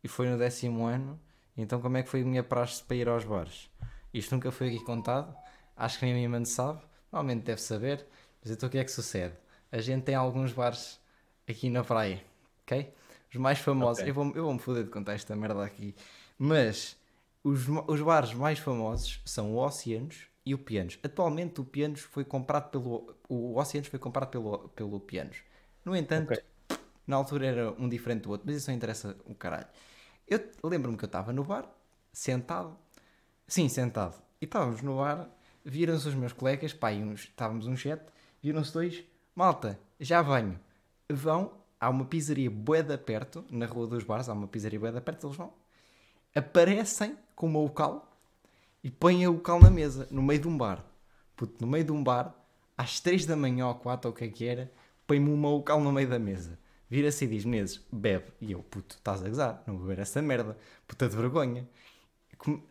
[0.04, 1.19] e foi no décimo ano,
[1.58, 3.69] então como é que foi a minha praxe para ir aos bares?
[4.13, 5.36] Isto nunca foi aqui contado,
[5.78, 8.06] acho que nem a minha mãe sabe, normalmente deve saber,
[8.41, 9.36] mas então o que é que sucede?
[9.71, 10.99] A gente tem alguns bares
[11.47, 12.23] aqui na praia,
[12.63, 12.93] ok?
[13.32, 14.10] Os mais famosos, Ok.
[14.10, 15.95] eu vou-me eu vou foder de contar esta merda aqui,
[16.38, 16.97] mas
[17.43, 20.99] os, os bares mais famosos são o Oceanos e o Pianos.
[21.03, 23.15] Atualmente o Pianos foi comprado pelo.
[23.29, 25.38] O Oceanos foi comprado pelo, pelo Pianos.
[25.86, 26.43] No entanto, Ok.
[27.08, 29.67] na altura era um diferente do outro, mas isso não interessa o caralho.
[30.27, 31.69] Eu lembro-me que eu estava no bar,
[32.12, 32.77] sentado,
[33.47, 35.29] sim, sentado, e estávamos no bar,
[35.65, 38.01] viram-se os meus colegas, pá, uns, estávamos um chat,
[38.41, 39.03] viram-se dois,
[39.36, 40.60] malta, já venho.
[41.12, 45.27] Vão, há uma pizzaria boeda perto, na Rua dos Bares, há uma pizzaria boeda perto,
[45.27, 45.53] eles vão,
[46.34, 48.12] aparecem com uma local
[48.83, 50.83] e põem a local na mesa, no meio de um bar.
[51.35, 52.35] Puto, no meio de um bar,
[52.77, 54.71] às 3 da manhã ou 4 ou o que é que era,
[55.07, 56.59] põe-me uma local no meio da mesa.
[56.89, 58.25] Vira-se e diz, Menezes, bebe.
[58.41, 60.57] E eu, puto, estás a gozar, não beber essa merda.
[60.87, 61.67] Puta de vergonha.
[62.37, 62.63] Come-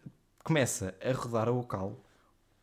[0.44, 2.05] Começa a rodar a local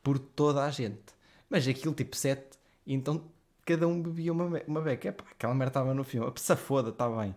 [0.03, 1.13] por toda a gente.
[1.49, 3.23] Mas aquilo tipo 7, então
[3.65, 5.07] cada um bebia uma, uma beca.
[5.09, 6.31] Epá, aquela merda estava no filme.
[6.35, 7.33] Se foda, está bem.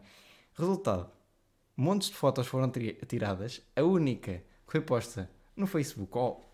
[0.55, 1.09] Resultado,
[1.77, 2.71] montes de fotos foram
[3.09, 3.63] tiradas.
[3.77, 6.45] A única que foi posta no Facebook ou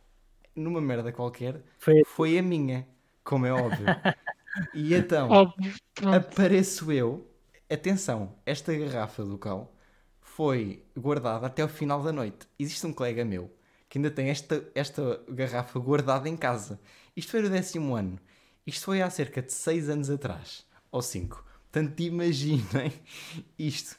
[0.54, 2.86] numa merda qualquer Foi foi a minha,
[3.24, 3.86] como é óbvio.
[4.74, 5.72] e então Óbvio,
[6.14, 7.26] apareço eu.
[7.70, 9.74] Atenção, esta garrafa do cal
[10.20, 12.48] foi guardada até o final da noite.
[12.58, 13.52] Existe um colega meu
[13.88, 16.78] que ainda tem esta, esta garrafa guardada em casa.
[17.16, 18.18] Isto foi no décimo ano.
[18.66, 20.66] Isto foi há cerca de 6 anos atrás.
[20.92, 21.44] Ou 5.
[21.70, 22.92] Portanto, imaginem
[23.58, 23.98] isto.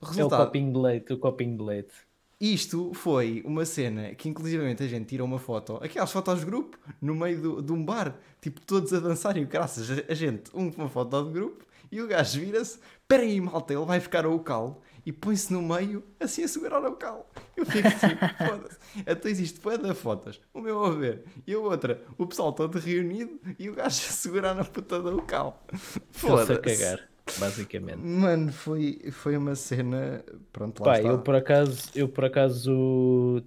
[0.00, 1.94] É o Resultado, copinho de leite, o copinho de leite.
[2.42, 6.76] Isto foi uma cena que inclusivamente a gente tirou uma foto, aquelas fotos de grupo,
[7.00, 10.82] no meio do- de um bar, tipo todos a dançarem, graças a, gente, um com
[10.82, 14.38] uma foto de grupo, e o gajo vira-se, espera aí malta, ele vai buscar o
[14.40, 17.28] cal e põe-se no meio, assim a segurar o cal.
[17.56, 18.78] Eu fico tipo, foda-se.
[19.06, 23.38] Então existe bué fotos, o meu a ver, e a outra, o pessoal todo reunido
[23.58, 25.64] e o gajo a segurar na puta do cal.
[26.10, 26.60] Foda-se.
[26.60, 27.98] cagar, basicamente.
[27.98, 31.08] Mano, foi, foi uma cena, pronto, lá Pá, está.
[31.08, 33.42] eu por acaso, eu por acaso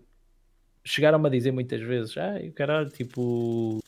[0.83, 3.79] chegaram-me a dizer muitas vezes, ah, e o caralho, tipo,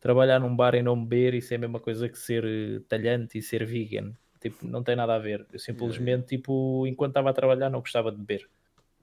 [0.00, 3.38] trabalhar num bar e não beber, isso é a mesma coisa que ser eh, talhante
[3.38, 4.12] e ser vegan.
[4.40, 5.46] Tipo, não tem nada a ver.
[5.52, 8.48] Eu simplesmente, tipo, enquanto estava a trabalhar, não gostava de beber.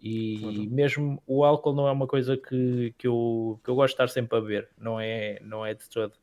[0.02, 4.04] E mesmo o álcool não é uma coisa que, que, eu, que eu gosto de
[4.04, 6.14] estar sempre a beber, não é, não é de todo.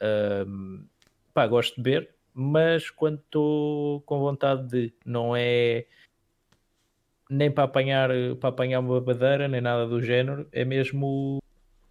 [0.00, 0.86] Ahm,
[1.34, 5.86] pá, gosto de beber, mas quando estou com vontade de, não é
[7.30, 11.38] nem para apanhar, para apanhar uma badeira, nem nada do género, é mesmo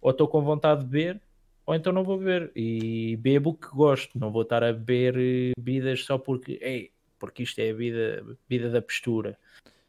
[0.00, 1.20] ou estou com vontade de beber,
[1.66, 2.52] ou então não vou beber.
[2.54, 6.92] E bebo o que gosto, não vou estar a beber eh, bebidas só porque, ei,
[7.18, 9.36] porque isto é a vida, vida da postura.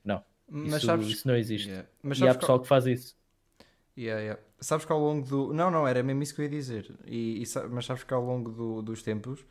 [0.03, 1.69] Não, Mas isso, sabes, isso não existe.
[1.69, 1.87] Yeah.
[2.01, 3.15] Mas E há sabes qual- pessoal que faz isso.
[3.95, 4.41] Yeah, yeah.
[4.59, 5.53] Sabes que ao longo do.
[5.53, 6.91] Não, não, era mesmo isso que eu ia dizer.
[7.05, 9.43] E, e Mas sabes que ao longo do- dos tempos,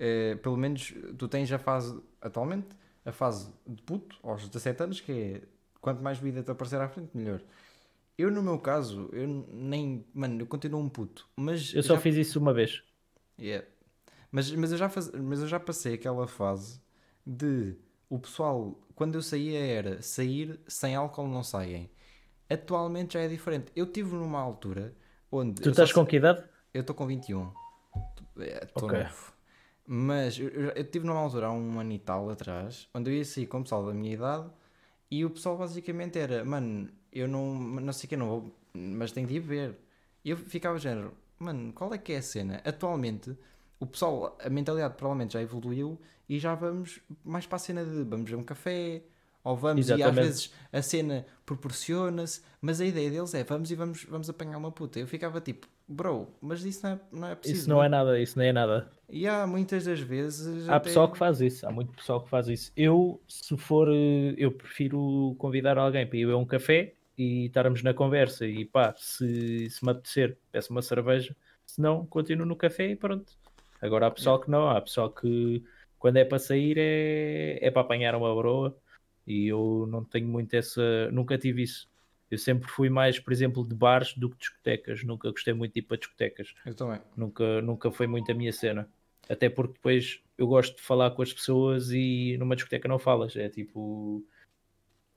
[0.00, 2.66] eh, pelo menos tu tens a fase, atualmente,
[3.04, 5.42] a fase de puto, aos 17 anos, que é
[5.80, 7.40] quanto mais vida te aparecer à frente, melhor.
[8.18, 10.04] Eu, no meu caso, eu nem.
[10.12, 11.28] Mano, eu continuo um puto.
[11.36, 12.82] Mas Eu só já- fiz isso uma vez.
[13.38, 13.66] Yeah.
[14.32, 15.10] Mas, mas, eu já faz...
[15.12, 16.80] mas eu já passei aquela fase
[17.26, 17.76] de
[18.10, 21.90] o pessoal, quando eu saía, era sair sem álcool não saem.
[22.48, 23.72] Atualmente já é diferente.
[23.74, 24.94] Eu tive numa altura
[25.32, 25.54] onde.
[25.62, 26.44] Tu só estás com que idade?
[26.74, 27.50] Eu estou com 21.
[28.36, 28.98] Estou Ok.
[29.02, 29.29] novo.
[29.92, 33.24] Mas eu, eu, tive numa altura há um ano e tal atrás, onde eu ia
[33.24, 34.48] sair com o pessoal da minha idade
[35.10, 39.10] e o pessoal basicamente era, mano, eu não, não sei o que, não vou, mas
[39.10, 39.76] tenho de ir beber.
[40.24, 42.62] E eu ficava género, mano, qual é que é a cena?
[42.64, 43.36] Atualmente,
[43.80, 45.98] o pessoal, a mentalidade provavelmente já evoluiu
[46.28, 49.02] e já vamos mais para a cena de vamos ver um café,
[49.42, 50.24] ou vamos, e às Exatamente.
[50.24, 54.70] vezes a cena proporciona-se, mas a ideia deles é vamos e vamos, vamos apanhar uma
[54.70, 55.00] puta.
[55.00, 57.60] Eu ficava tipo, bro, mas isso não é, não é preciso.
[57.60, 58.90] Isso não é nada, isso não é nada.
[59.08, 60.68] E há muitas das vezes.
[60.68, 62.72] Há até- pessoal que faz isso, há muito pessoal que faz isso.
[62.76, 67.82] Eu, se for, eh, eu prefiro convidar alguém para ir beber um café e estarmos
[67.82, 71.34] na conversa e pá, se, se me apetecer, peço uma cerveja,
[71.66, 73.32] se não, continuo no café e pronto.
[73.82, 75.62] Agora há pessoal que não, há pessoal que
[75.98, 78.76] quando é para sair é, é para apanhar uma broa
[79.26, 81.89] e eu não tenho muito essa, nunca tive isso.
[82.30, 85.80] Eu sempre fui mais, por exemplo, de bares do que discotecas, nunca gostei muito de
[85.80, 87.00] ir para discotecas, Eu também.
[87.16, 88.88] nunca, nunca foi muito a minha cena.
[89.28, 93.34] Até porque depois eu gosto de falar com as pessoas e numa discoteca não falas.
[93.36, 94.24] É tipo.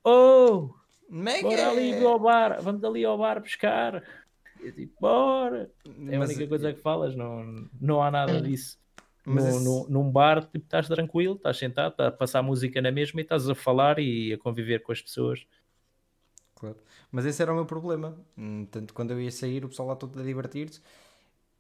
[0.04, 0.70] Oh!
[1.10, 1.48] Mega!
[1.48, 4.04] Bora ali ao bar, vamos ali ao bar pescar.
[4.64, 5.70] É tipo, bora!
[6.10, 8.80] É a Mas- única coisa que falas, não, não há nada disso.
[9.26, 12.82] Mas no, esse- no- num bar, tipo, estás tranquilo, estás sentado, estás a passar música
[12.82, 15.46] na mesma e estás a falar e a conviver com as pessoas.
[16.64, 16.78] Claro.
[17.12, 18.18] Mas esse era o meu problema.
[18.38, 20.80] Hum, Tanto quando eu ia sair, o pessoal lá todo a divertir-se.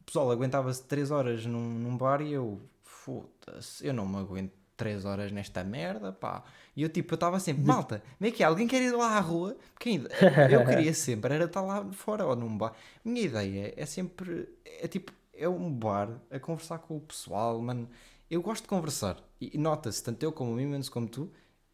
[0.01, 4.51] O pessoal aguentava-se 3 horas num, num bar e eu, foda-se, eu não me aguento
[4.77, 6.43] 3 horas nesta merda, pá.
[6.75, 8.45] E eu tipo, eu estava sempre, malta, como é que é?
[8.45, 9.55] Alguém quer ir lá à rua?
[9.73, 10.09] Porque ainda-
[10.51, 12.73] eu queria sempre, era estar lá fora ou num bar.
[13.03, 17.89] Minha ideia é sempre, é tipo, é um bar a conversar com o pessoal, mano.
[18.29, 19.17] Eu gosto de conversar.
[19.39, 21.31] E, e nota-se, tanto eu como o Mimans como tu,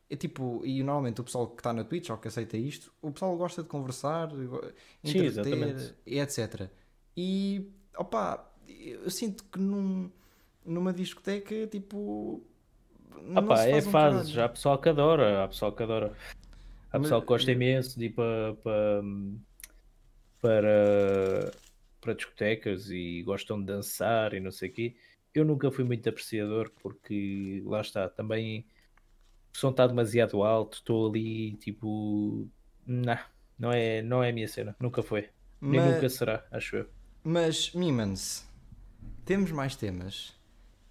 [0.10, 3.12] é tipo, e normalmente o pessoal que está na Twitch ou que aceita isto, o
[3.12, 4.30] pessoal gosta de conversar,
[5.04, 6.68] entreter, e etc.
[7.16, 10.10] E opa, eu sinto que num,
[10.66, 12.44] numa discoteca, tipo.
[13.22, 16.14] Não pá, se é um fases, há pessoal que adora, há pessoal que adora.
[16.92, 19.04] Há Mas- pessoal que gosta imenso de ir para, para,
[20.42, 21.52] para,
[22.02, 24.96] para discotecas e gostam de dançar e não sei o quê.
[25.36, 28.66] Eu nunca fui muito apreciador porque lá está, também
[29.54, 32.48] o som está demasiado alto, estou ali tipo.
[32.86, 33.18] Não,
[33.58, 35.30] não é, não é a minha cena, nunca foi.
[35.62, 36.90] Nem Mas- nunca será, acho eu.
[37.24, 38.48] Mas, Mimans,
[39.26, 40.34] temos mais temas.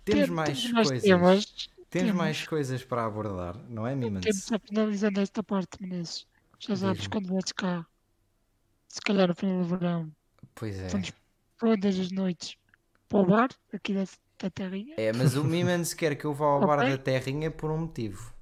[0.05, 1.05] Temos Tem- mais temos mais coisas.
[1.05, 1.44] temas.
[1.90, 2.14] Temos temos.
[2.14, 4.25] mais coisas para abordar, não é, Mimans?
[4.25, 6.27] Temos a finalizando esta parte, Menezes.
[6.59, 7.87] Já sabes quando vais cá.
[8.88, 10.12] Se calhar no final do verão.
[10.55, 10.88] Pois é.
[10.88, 11.12] Vamos
[11.59, 12.57] todas as noites
[13.09, 14.05] para o bar, aqui da,
[14.38, 14.94] da terrinha.
[14.99, 16.90] É, mas o Mimans quer que eu vá ao bar Ok.
[16.90, 18.35] da Terrinha por um motivo.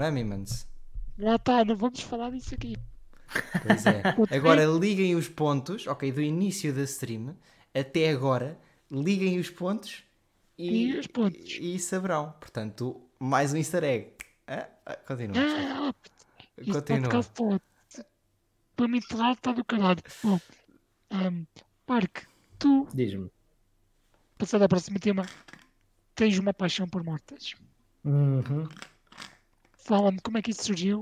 [0.00, 0.66] Não é, Mimans?
[1.18, 2.74] Lá está, não vamos falar disso aqui.
[3.62, 4.00] Pois é.
[4.34, 7.36] Agora liguem os pontos, ok, do início da stream
[7.74, 8.58] até agora,
[8.90, 10.02] liguem os pontos
[10.56, 11.58] e, E os pontos.
[11.60, 12.32] e saberão.
[12.40, 14.12] Portanto, mais um easter egg.
[14.46, 15.36] Ah, ah, continua.
[15.38, 15.94] Ah,
[16.56, 17.60] Continua.
[18.74, 20.02] Para mim, enterrado está do caralho.
[20.24, 20.40] Bom,
[21.10, 21.44] ahm,
[21.86, 22.22] Mark,
[22.58, 23.30] tu, Diz-me.
[24.38, 25.26] passando ao próximo tema,
[26.14, 27.54] tens uma paixão por motas.
[28.02, 28.66] Uhum.
[29.84, 31.00] Fala-me como é que isso surgiu.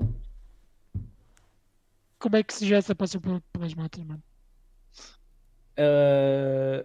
[2.19, 4.23] Como é que surgiu essa paixão pel- pelas motas, mano?
[5.77, 6.83] Uh,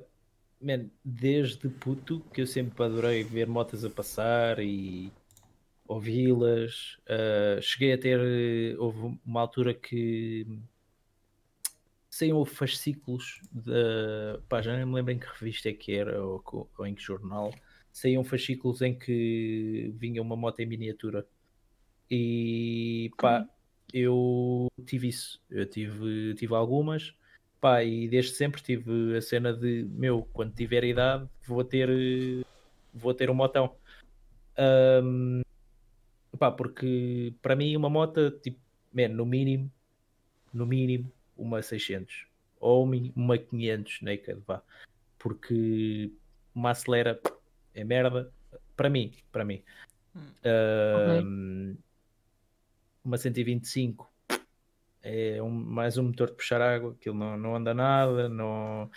[0.61, 5.13] man, desde puto que eu sempre adorei ver motas a passar e
[5.87, 6.97] ouvi-las.
[7.09, 8.79] Uh, cheguei a ter.
[8.79, 10.47] Houve uma altura que
[12.11, 14.41] saíam fascículos da.
[14.49, 16.43] Pá, já nem me lembro em que revista é que era ou,
[16.79, 17.53] ou em que jornal.
[17.93, 21.27] Saíam fascículos em que vinha uma moto em miniatura.
[22.11, 23.49] E pá,
[23.93, 25.41] eu tive isso.
[25.51, 27.15] Eu tive, tive algumas.
[27.61, 31.89] Pá, e desde sempre tive a cena de meu, quando tiver idade, vou ter
[32.93, 33.75] vou ter um motão.
[34.57, 35.43] Ahm,
[36.39, 38.61] pá, porque para mim uma moto, tipo,
[38.93, 39.71] man, no mínimo,
[40.53, 42.27] no mínimo, uma 600
[42.61, 44.63] ou uma- uma 500 naked, vá.
[45.19, 46.13] Porque
[46.55, 47.21] uma acelera
[47.75, 48.33] é merda,
[48.77, 49.63] para mim, para mim.
[50.45, 51.77] Ahm,
[53.05, 54.11] Uma 125
[55.03, 58.91] é um- mais um motor de puxar água, aquilo não, não anda nada, não.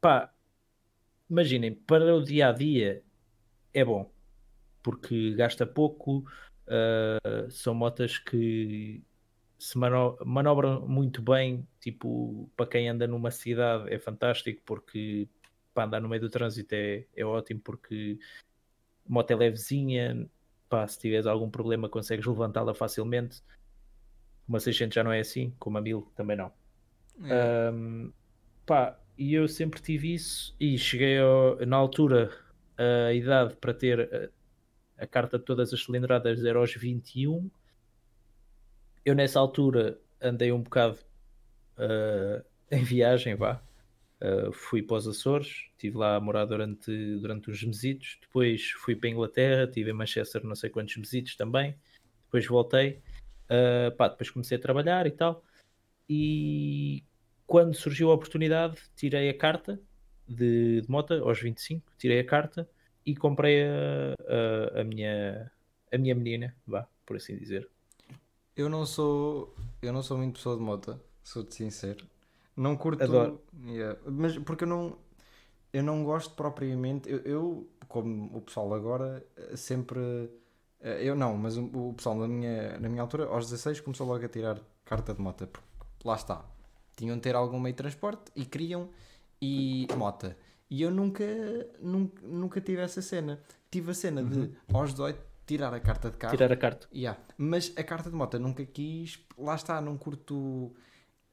[0.00, 0.32] Pá,
[1.28, 3.02] imaginem, para o dia a dia
[3.74, 4.10] é bom,
[4.82, 6.24] porque gasta pouco,
[6.66, 9.02] ah, são motas que
[9.58, 15.28] se mano- manobram muito bem, tipo, para quem anda numa cidade é fantástico, porque
[15.74, 18.18] para andar no meio do trânsito é, é ótimo, porque
[19.08, 20.28] a moto é levezinha,
[20.68, 23.42] pá, se tiveres algum problema consegues levantá-la facilmente.
[24.48, 26.52] Uma 600 já não é assim, como a 1000 também não.
[27.24, 27.68] É.
[27.68, 28.12] Ahm,
[28.64, 32.30] pá, e eu sempre tive isso e cheguei ao- na altura
[33.08, 34.30] a idade para ter
[34.98, 37.50] a, a carta de todas as cilindradas era aos 21.
[39.04, 40.98] Eu nessa altura andei um bocado
[41.78, 43.60] ah, em viagem, vá.
[44.20, 48.96] Ah, fui para os Açores, estive lá a morar durante, durante uns mesitos, depois fui
[48.96, 51.76] para a Inglaterra, estive em Manchester não sei quantos mesitos também,
[52.24, 53.02] depois voltei,
[53.48, 55.44] Ah, pá, depois comecei a trabalhar e tal,
[56.08, 57.04] e
[57.46, 59.80] quando surgiu a oportunidade, tirei a carta
[60.28, 62.68] de, de moto aos 25, tirei a carta
[63.04, 64.14] e comprei a,
[64.76, 65.50] a, a minha,
[65.92, 67.68] a minha menina, vá, por assim dizer.
[68.56, 69.54] Eu não sou.
[69.82, 72.04] Eu não sou muito pessoa de moto, sou-te sincero.
[72.56, 73.02] Não curto.
[73.04, 73.40] Adoro.
[73.66, 74.96] Yeah, Mas porque eu não.
[75.72, 77.10] Eu não gosto propriamente.
[77.10, 80.00] Eu, eu, como o pessoal agora, sempre.
[80.80, 84.06] eh, Eu não, mas o, o pessoal na minha, na minha altura, aos 16, começou
[84.06, 85.46] logo a tirar carta de moto.
[85.46, 85.68] Porque
[86.08, 86.44] lá está.
[86.96, 88.88] Tinham de ter algum meio de transporte e queriam.
[89.40, 90.34] E mota.
[90.70, 91.24] E eu nunca,
[91.80, 93.38] nunca, nunca tive essa cena.
[93.70, 96.34] Tive a cena de, aos 18, tirar a carta de carro.
[96.34, 96.88] Tirar a carta.
[96.94, 97.20] Yeah.
[97.36, 99.20] Mas a carta de moto nunca quis.
[99.36, 100.72] Lá está, não curto.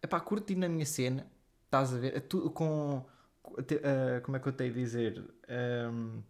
[0.04, 1.26] Epá, curto na minha cena.
[1.66, 2.20] Estás a ver?
[2.22, 3.06] Tu, com.
[3.84, 5.24] ah, como é que eu tenho a dizer?
[5.48, 6.22] Ahm,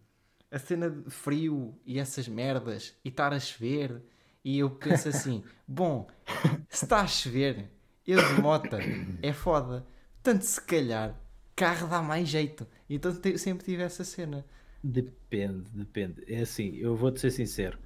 [0.50, 4.00] a cena de frio e essas merdas e estar a chover.
[4.44, 6.06] E eu penso assim: bom,
[6.68, 7.70] se está a chover,
[8.06, 8.76] eu de moto
[9.20, 9.84] é foda.
[10.22, 11.20] Portanto, se calhar,
[11.56, 12.66] carro dá mais jeito.
[12.88, 14.46] Então sempre tive essa cena.
[14.82, 16.22] Depende, depende.
[16.32, 17.78] É assim, eu vou-te ser sincero.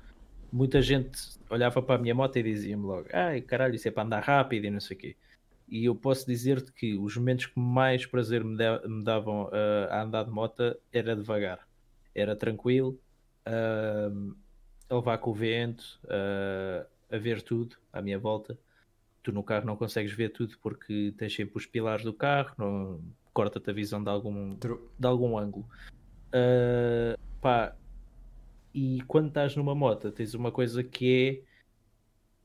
[0.53, 4.03] Muita gente olhava para a minha moto e dizia-me logo: Ai caralho, isso é para
[4.05, 5.16] andar rápido e não sei o quê.
[5.68, 9.88] E eu posso dizer-te que os momentos que mais prazer me, da- me davam ah,
[9.90, 11.66] a andar de moto era devagar.
[12.14, 12.98] Era tranquilo,
[13.44, 14.11] ah,
[14.88, 18.59] a levar com o vento, ah, a ver tudo à minha volta.
[19.22, 23.00] Tu no carro não consegues ver tudo porque tens sempre os pilares do carro, não,
[23.33, 25.68] corta-te a visão de algum, de algum ângulo.
[26.28, 27.74] Uh, pá,
[28.74, 31.47] e quando estás numa moto, tens uma coisa que é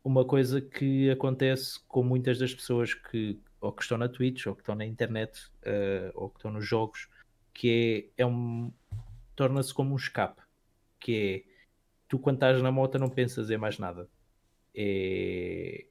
[0.04, 4.54] uma coisa que acontece com muitas das pessoas que ou que estão na Twitch, ou
[4.54, 7.08] que estão na internet, uh, ou que estão nos jogos,
[7.54, 8.74] que é, é um
[9.38, 10.42] torna-se como um escape,
[11.00, 11.54] que é
[12.10, 14.10] tu quando estás na moto não pensas em mais nada.
[14.76, 15.86] É,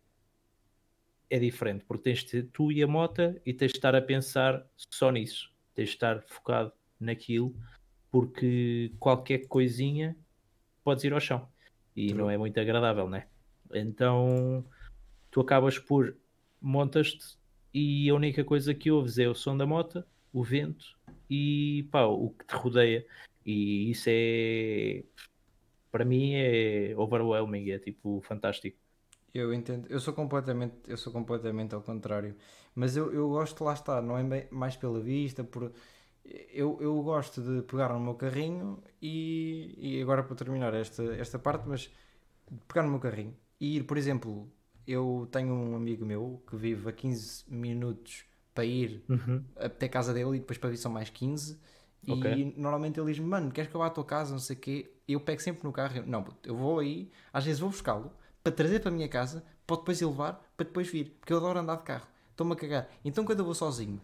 [1.30, 4.02] é diferente, porque tens de ter tu e a moto e tens de estar a
[4.02, 7.56] pensar só nisso, tens de estar focado naquilo,
[8.10, 10.14] porque qualquer coisinha
[10.84, 11.48] podes ir ao chão
[11.96, 12.18] e True.
[12.18, 13.28] não é muito agradável, né?
[13.74, 14.64] Então
[15.30, 16.16] tu acabas por
[16.60, 17.38] montas-te
[17.74, 22.04] e a única coisa que ouves é o som da moto, o vento e pá,
[22.04, 23.06] o que te rodeia.
[23.44, 25.04] E isso é
[25.90, 28.78] para mim é overwhelming, é tipo fantástico.
[29.34, 32.36] Eu entendo, eu sou completamente, eu sou completamente ao contrário,
[32.74, 35.72] mas eu, eu gosto, lá está, não é mais pela vista, por
[36.24, 41.38] eu, eu gosto de pegar no meu carrinho e, e agora para terminar esta, esta
[41.38, 41.90] parte, mas
[42.68, 44.50] pegar no meu carrinho e ir, por exemplo,
[44.84, 49.44] eu tenho um amigo meu que vive a 15 minutos para ir Uhum.
[49.56, 51.60] até a casa dele e depois para vir são mais 15
[52.02, 52.54] e Ok.
[52.56, 54.90] normalmente ele diz-me, mano, queres que eu vá à tua casa, não sei o quê
[55.06, 58.10] eu pego sempre no carro, eu, não, eu vou aí às vezes vou buscá-lo
[58.42, 61.36] para trazer para a minha casa, para depois ir levar para depois vir, porque eu
[61.36, 64.00] adoro andar de carro estou-me a cagar, então quando eu vou sozinho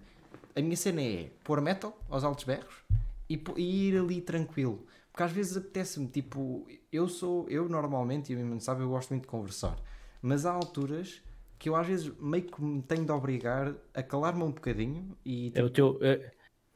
[0.54, 2.84] a minha cena é pôr metal aos altos berros
[3.28, 4.86] e, e ir ali tranquilo
[5.18, 9.10] porque às vezes apetece-me, tipo eu sou, eu normalmente, e a mim sabe, eu gosto
[9.10, 9.76] muito de conversar,
[10.22, 11.20] mas há alturas
[11.58, 15.50] que eu às vezes meio que me tenho de obrigar a calar-me um bocadinho e,
[15.56, 16.30] É o teu é,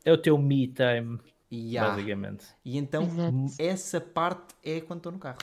[0.04, 2.46] é o teu me time, e, ah, basicamente.
[2.64, 3.36] e então Exato.
[3.60, 5.38] essa parte é quando estou no carro.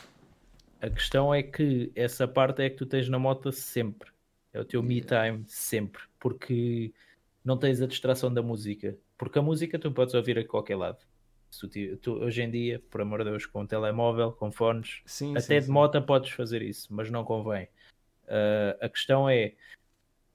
[0.82, 4.12] A questão é que essa parte é que tu tens na moto sempre.
[4.52, 6.02] É o teu me time sempre.
[6.20, 6.94] Porque
[7.46, 8.98] não tens a distração da música.
[9.18, 10.98] Porque a música tu podes ouvir a qualquer lado.
[11.52, 15.60] Tu tu- hoje em dia, por amor de Deus, com telemóvel, com fones, Sim, até
[15.60, 17.68] sim, de moto podes fazer isso, mas não convém.
[18.28, 19.54] Ah, a questão é,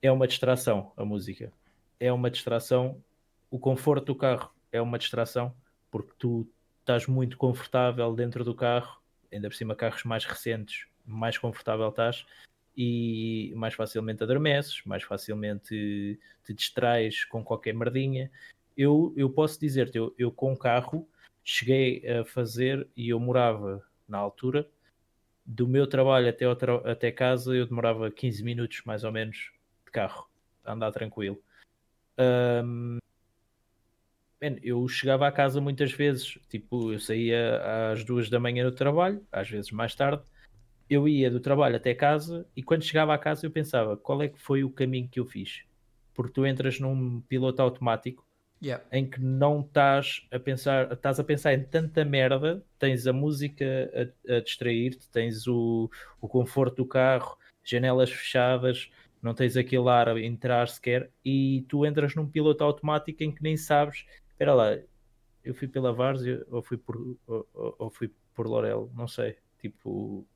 [0.03, 1.53] é uma distração a música.
[2.01, 3.03] É uma distração.
[3.51, 5.55] O conforto do carro é uma distração
[5.91, 6.47] porque tu
[6.81, 9.01] estás muito confortável dentro do carro,
[9.33, 12.27] ainda por cima carros mais recentes, mais confortável estás
[12.77, 18.31] e mais facilmente adormeces, mais facilmente te distrais com qualquer merdinha.
[18.77, 21.09] Eu, eu posso dizer-te, eu, eu com carro
[21.43, 24.69] cheguei a fazer e eu morava na altura
[25.45, 26.45] do meu trabalho até,
[26.91, 29.53] até casa eu demorava 15 minutos mais ou menos
[29.85, 30.29] de carro,
[30.65, 31.41] a andar tranquilo.
[32.17, 32.99] Ahm,
[34.41, 38.75] man, eu chegava a casa muitas vezes, tipo, eu saía às duas da manhã do
[38.75, 40.23] trabalho, às vezes mais tarde,
[40.89, 44.29] eu ia do trabalho até casa e quando chegava a casa eu pensava qual é
[44.29, 45.63] que foi o caminho que eu fiz.
[46.15, 48.25] Porque tu entras num piloto automático
[48.65, 48.83] Yeah.
[48.91, 53.65] em que não estás a pensar, estás a pensar em tanta merda, tens a música
[54.27, 60.09] a, a distrair-te, tens o, o conforto do carro, janelas fechadas, não tens aquele ar
[60.09, 64.79] a entrar sequer, e tu entras num piloto automático em que nem sabes, espera lá,
[65.45, 69.37] eu fui pela Várzea ou fui por, ou, ou- ou fui por Lorel, não sei,
[69.61, 70.27] tipo,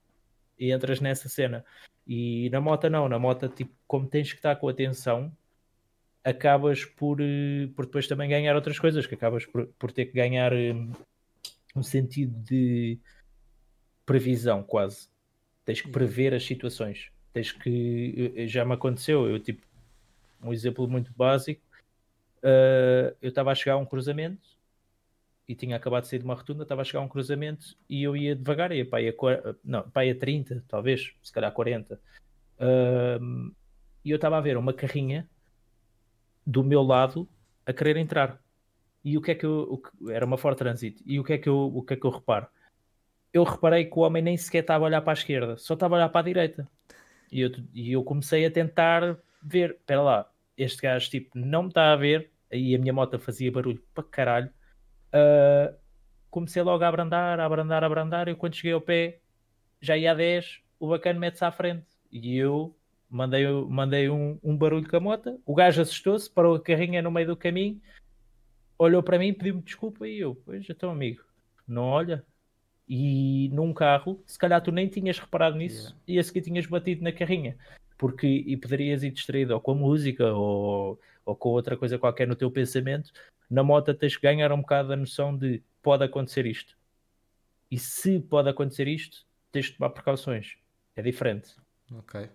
[0.59, 1.65] e entras nessa cena.
[2.07, 5.33] E na moto não, na moto, tipo, como tens que estar com atenção,
[6.29, 10.13] acabas por, eh, por depois também ganhar outras coisas, que acabas por, por ter que
[10.13, 10.75] ganhar eh,
[11.75, 12.99] um sentido de
[14.05, 15.09] previsão quase.
[15.65, 17.11] Tens que prever as situações.
[17.33, 18.33] Tens que.
[18.37, 19.63] eh, Já me aconteceu, eu tipo,
[20.43, 21.63] um exemplo muito básico.
[22.43, 24.59] eh, eu estava a chegar a um cruzamento
[25.49, 28.03] e tinha acabado de sair de uma rotunda, estava a chegar a um cruzamento e
[28.03, 29.15] eu ia devagar, ia para aí a,
[29.65, 31.99] não, para aí a 30, talvez, se calhar 40.
[32.61, 33.53] Ahm,
[34.05, 35.29] e eu estava a ver uma carrinha
[36.49, 37.29] do meu lado
[37.67, 38.43] a querer entrar.
[39.05, 39.79] E o que é que eu.
[39.79, 41.03] que- era uma Ford Transit.
[41.07, 42.47] E o que, é que eu, o que é que eu reparo?
[43.33, 45.97] Eu reparei que o homem nem sequer estava a olhar para a esquerda, só estava
[45.97, 46.69] a olhar para a direita.
[47.31, 51.69] E eu, e eu comecei a tentar ver, espera lá, este gajo tipo não me
[51.69, 54.51] está a ver, aí a minha moto fazia barulho para caralho.
[55.13, 55.75] Ah,
[56.31, 58.29] comecei logo a abrandar, a abrandar, a abrandar.
[58.29, 59.21] Eu quando cheguei ao pé,
[59.81, 61.87] já ia a 10, o bacana mete-se à frente.
[62.11, 62.75] E eu
[63.11, 65.41] mandei, mandei um, um barulho com a moto.
[65.45, 67.81] O gajo assustou-se, parou a carrinha no meio do caminho,
[68.79, 70.07] olhou para mim, pediu-me desculpa.
[70.07, 71.23] E eu, pois, então, amigo,
[71.67, 72.25] não olha.
[72.89, 76.03] E num carro, se calhar tu nem tinhas reparado nisso Yeah.
[76.09, 77.57] e a seguir tinhas batido na carrinha.
[77.99, 82.27] Porque e poderias ir distraído ou com a música ou, ou com outra coisa qualquer
[82.27, 83.13] no teu pensamento.
[83.51, 86.79] Na moto tens que ganhar um bocado a noção de pode acontecer isto.
[87.71, 90.57] E se pode acontecer isto, tens de tomar precauções.
[90.97, 91.55] É diferente.
[91.93, 92.29] Ok.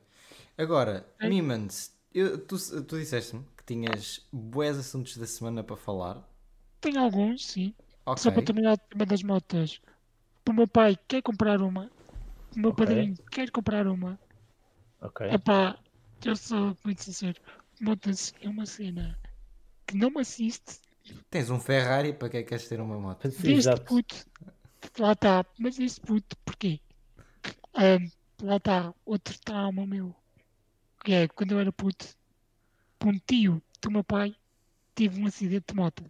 [0.57, 1.29] Agora, Ok.
[1.29, 6.27] Mimans, eu- tu, tu disseste-me que tinhas bués assuntos da semana para falar.
[6.81, 7.73] Tenho alguns, sim.
[8.05, 8.21] Ok.
[8.23, 9.81] Só para terminar o tema das motas.
[10.47, 11.89] O meu pai quer comprar uma.
[12.55, 12.85] O meu Ok.
[12.85, 14.19] padrinho quer comprar uma.
[15.01, 15.27] Ok.
[15.27, 15.79] Epá,
[16.23, 17.39] eu sou muito sincero.
[17.81, 19.17] Motas é uma cena
[19.87, 20.79] que não me assiste.
[21.29, 23.29] Tens um Ferrari, para que é que queres ter uma moto?
[23.31, 23.83] Sim, exato.
[23.85, 24.15] puto.
[24.99, 25.45] Lá está.
[25.57, 26.79] Mas este puto, porquê?
[27.73, 28.09] Ahm,
[28.41, 28.93] lá está.
[29.05, 30.15] Outro trauma meu.
[31.03, 32.15] Que é quando eu era puto.
[33.05, 34.33] Um tio do meu pai
[34.95, 36.03] tive um acidente de moto.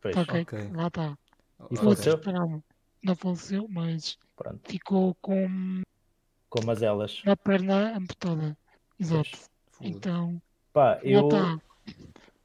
[0.00, 0.70] Pois, Ok, Ok.
[0.72, 1.18] lá está.
[1.70, 2.20] E faleceu?
[3.02, 4.68] Não faleceu, mas Pronto.
[4.68, 5.82] ficou com
[6.48, 7.22] Como as elas.
[7.24, 8.56] uma perna amputada.
[8.98, 9.30] Exato.
[9.80, 10.40] Então,
[10.72, 11.28] Pá, eu.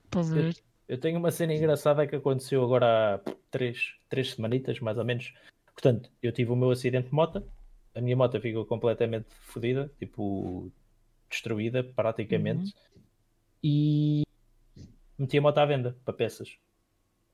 [0.06, 0.64] Estás a ver?
[0.88, 5.34] eu tenho uma cena engraçada que aconteceu agora há três, três semanitas, mais ou menos.
[5.74, 7.44] Portanto, eu tive o meu acidente de moto.
[7.96, 10.72] A minha moto ficou completamente fodida, tipo,
[11.30, 12.74] destruída praticamente.
[13.64, 14.24] E
[15.18, 16.58] meti a moto à venda para peças.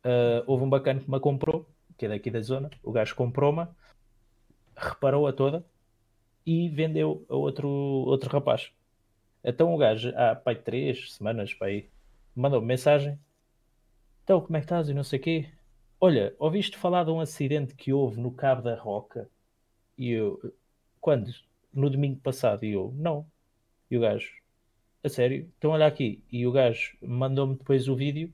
[0.03, 1.67] Ah, houve um bacana que me comprou,
[1.97, 2.69] que é daqui da zona.
[2.83, 3.67] O gajo comprou-me,
[4.75, 5.65] reparou-a toda
[6.45, 8.71] e vendeu a outro, outro rapaz.
[9.43, 11.89] Então o gajo, há pai, três semanas, pai,
[12.35, 13.19] mandou-me mensagem.
[14.23, 14.89] Então, como é que estás?
[14.89, 15.49] E não sei o quê.
[15.99, 19.29] Olha, ouviste falar de um acidente que houve no Cabo da Roca?
[19.97, 20.39] E eu,
[20.99, 21.31] quando?
[21.73, 22.65] No domingo passado.
[22.65, 23.25] E eu, não.
[23.89, 24.31] E o gajo,
[25.03, 25.51] a sério?
[25.57, 26.23] Então olha aqui.
[26.31, 28.33] E o gajo mandou-me depois o vídeo,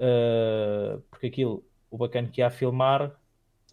[0.00, 3.14] ah, porque aquilo, o bacana que ia a filmar,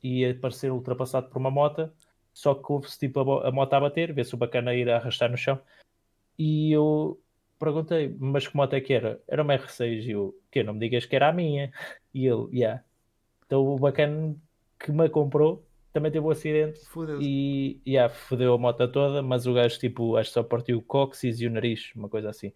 [0.03, 1.91] ia parecer ultrapassado por uma moto,
[2.33, 5.29] só que houve-se tipo a, a moto a bater, vê-se o bacana ir a arrastar
[5.31, 5.59] no chão.
[6.37, 7.19] E eu
[7.59, 9.21] perguntei, mas que moto é que era?
[9.27, 11.71] Era uma R6 e eu, que não me digas que era a minha.
[12.13, 12.83] E ele, yeah.
[13.45, 14.35] Então o bacana
[14.79, 17.25] que me comprou também teve um acidente Fudeu-se.
[17.27, 20.81] e yeah, fodeu a moto toda, mas o gajo tipo, acho que só partiu o
[20.81, 22.53] cóccix e o nariz, uma coisa assim.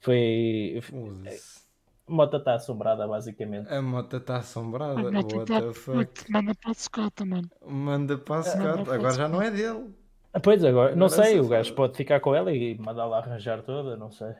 [0.00, 0.80] Foi.
[2.06, 3.68] A moto está assombrada, basicamente.
[3.72, 5.08] A moto está assombrada.
[5.08, 6.30] A moto What está the fuck?
[6.32, 7.50] manda para a secota, mano.
[7.66, 8.94] Manda para a secota.
[8.94, 9.94] Agora já não é dele.
[10.32, 13.62] Ah, Pois agora, não Agora sei, o gajo pode ficar com ela e mandá-la arranjar
[13.62, 14.32] toda, não sei.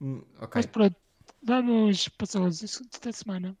[0.00, 0.50] Hum, Ok.
[0.56, 0.96] Mas pronto,
[1.42, 3.56] vamos passar aos assuntos da semana.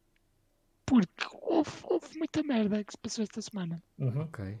[0.88, 3.82] Porque houve, houve muita merda que se passou esta semana.
[3.98, 4.22] Uhum.
[4.22, 4.58] Ok.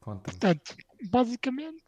[0.00, 0.22] Conta-me.
[0.38, 0.76] Portanto,
[1.10, 1.82] basicamente,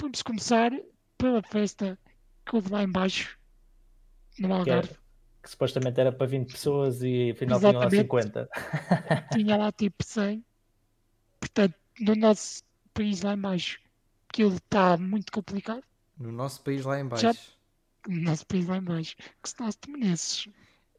[0.00, 0.70] vamos começar
[1.18, 1.98] pela festa
[2.44, 3.38] que houve lá em baixo,
[4.38, 4.96] no Que, era- Algarve.
[5.42, 8.02] que supostamente era para 20 pessoas e afinal tinham lá Exatamente.
[8.02, 8.48] 50.
[9.32, 10.44] Tinha lá tipo 100.
[11.40, 12.62] Portanto, no nosso
[12.94, 13.80] país lá em baixo,
[14.28, 15.82] aquilo está muito complicado.
[16.18, 17.22] No nosso país lá em baixo.
[17.32, 17.34] Já-
[18.08, 19.16] No nosso país lá em baixo.
[19.42, 20.48] Que se nós temenses.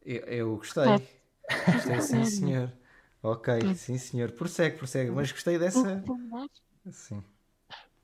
[0.05, 0.83] Eu, eu gostei.
[0.83, 1.01] Ah.
[1.49, 2.71] Gostei, sim, senhor.
[3.21, 4.31] Ok, sim, senhor.
[4.31, 5.11] Prossegue, prossegue.
[5.11, 6.03] Mas gostei dessa.
[6.91, 7.23] Sim.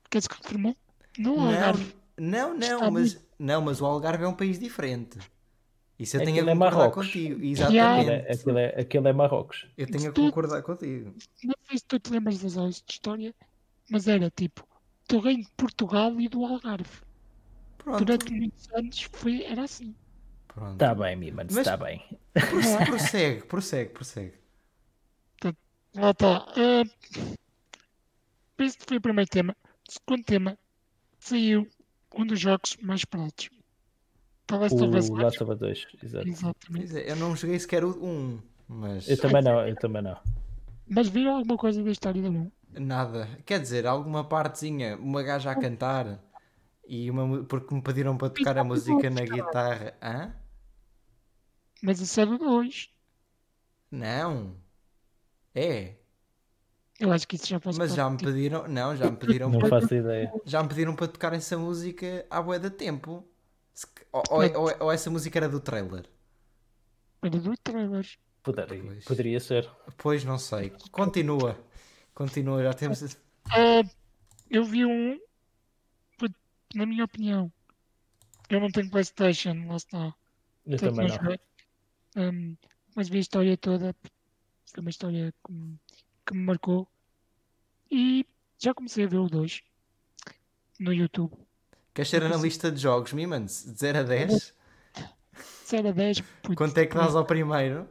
[0.08, 0.76] Queres que confirmou?
[1.18, 1.94] No Não, Algarve.
[2.18, 5.18] não, não, mas, não, mas o Algarve é um país diferente.
[5.98, 7.06] Isso eu tenho a Aquilo é concordar Marrocos.
[7.06, 7.44] contigo.
[7.44, 8.10] Exatamente.
[8.10, 9.66] é, aquilo, é, aquilo é Marrocos.
[9.76, 11.14] Eu tenho a Tu- concordar contigo.
[11.44, 13.34] Não sei se tu te lembras das aulas de história,
[13.90, 14.66] mas era tipo
[15.08, 17.02] do Reino de Portugal e do Algarve.
[17.76, 18.04] Pronto.
[18.04, 19.94] Durante muitos anos foi, era assim.
[20.60, 20.72] Pronto.
[20.74, 22.04] Está bem, Mimans, Mas- está bem.
[22.34, 24.34] Prosse- Prossegue, prossegue, prossegue.
[25.96, 26.46] Lá está.
[26.54, 27.34] Uh,
[28.58, 29.56] este foi o primeiro tema.
[29.88, 30.58] O segundo tema
[31.18, 31.66] saiu
[32.14, 33.48] um dos jogos mais esperados.
[34.46, 35.24] Talvez O talvez mais.
[35.24, 36.28] Last of Us 2, exato.
[36.28, 36.98] Exatamente.
[36.98, 38.38] É, eu não joguei sequer o 1,
[38.68, 40.16] mas Eu também não, eu também não.
[40.86, 42.50] Mas viram alguma coisa da história do 1?
[42.78, 43.28] nada.
[43.46, 46.22] Quer dizer, alguma partezinha, uma gaja a cantar
[46.86, 49.94] e uma porque me pediram para tocar a música na guitarra.
[50.02, 50.34] Hã?
[51.82, 52.90] Mas isso é 2.
[53.90, 54.56] Não.
[55.54, 55.94] É.
[56.98, 59.58] Eu acho que isso já faz Mas já me pediram, não, já me pediram Não
[59.58, 60.30] para, faço ideia.
[60.44, 63.26] já me pediram para tocar essa música há bué de tempo.
[63.72, 66.04] Se- Ou, ou- ou- ou essa música era do trailer?
[67.20, 68.06] Para do trailer.
[68.42, 69.04] Poderia, Pois.
[69.04, 69.70] poderia ser.
[69.96, 70.70] Pois não sei.
[70.90, 71.58] Continua.
[72.14, 73.16] Continua, já temos.
[73.50, 73.82] Ah,
[74.50, 75.18] eu vi um.
[76.74, 77.52] Na minha opinião,
[78.48, 79.98] eu não tenho PlayStation, lá está.
[80.66, 81.22] Eu Portanto, também não não.
[81.24, 81.40] joguei.
[82.16, 82.56] Um,
[82.94, 83.94] mas vi a história toda.
[84.66, 85.78] Foi uma história que me,
[86.26, 86.88] que me marcou.
[87.90, 88.26] E
[88.58, 89.62] já comecei a ver o 2
[90.78, 91.34] no YouTube.
[91.94, 93.64] Queres ser analista de jogos, Mimans?
[93.64, 94.54] De 0 a 10?
[95.66, 96.20] 0 a 10.
[96.42, 97.88] Putz, Quanto é que dás ao primeiro?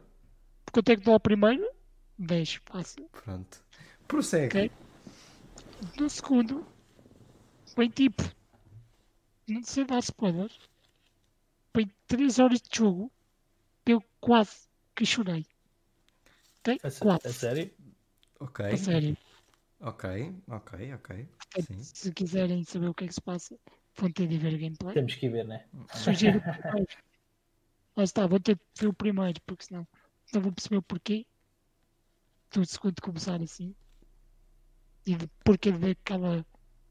[0.72, 1.68] Quanto é que dou ao primeiro?
[2.18, 3.08] 10, fácil.
[3.24, 3.62] Pronto.
[4.06, 4.46] Prossegue.
[4.58, 4.70] Ok.
[5.98, 6.66] No segundo,
[7.74, 8.22] foi tipo.
[9.48, 10.50] Não sei dar spoiler.
[11.72, 13.10] Foi 3 horas de jogo.
[13.90, 15.44] Eu quase que chorei.
[16.60, 16.80] Ok?
[16.84, 17.26] A, Quase.
[17.26, 17.70] a sério?
[18.38, 18.64] Ok.
[18.64, 19.16] A sério.
[19.80, 21.28] Ok, ok, ok.
[21.52, 21.82] Portanto, Sim.
[21.82, 23.58] se quiserem saber o que é que se passa,
[23.96, 24.94] vão ter de ver a gameplay.
[24.94, 25.66] Temos que ver, né?
[25.92, 26.86] Sugiro o primeiro.
[27.96, 29.88] Lá está, vou ter de ver o primeiro, porque senão
[30.32, 31.26] não vou perceber o porquê
[32.52, 33.74] do segundo começar assim.
[35.04, 36.46] E de porquê daquela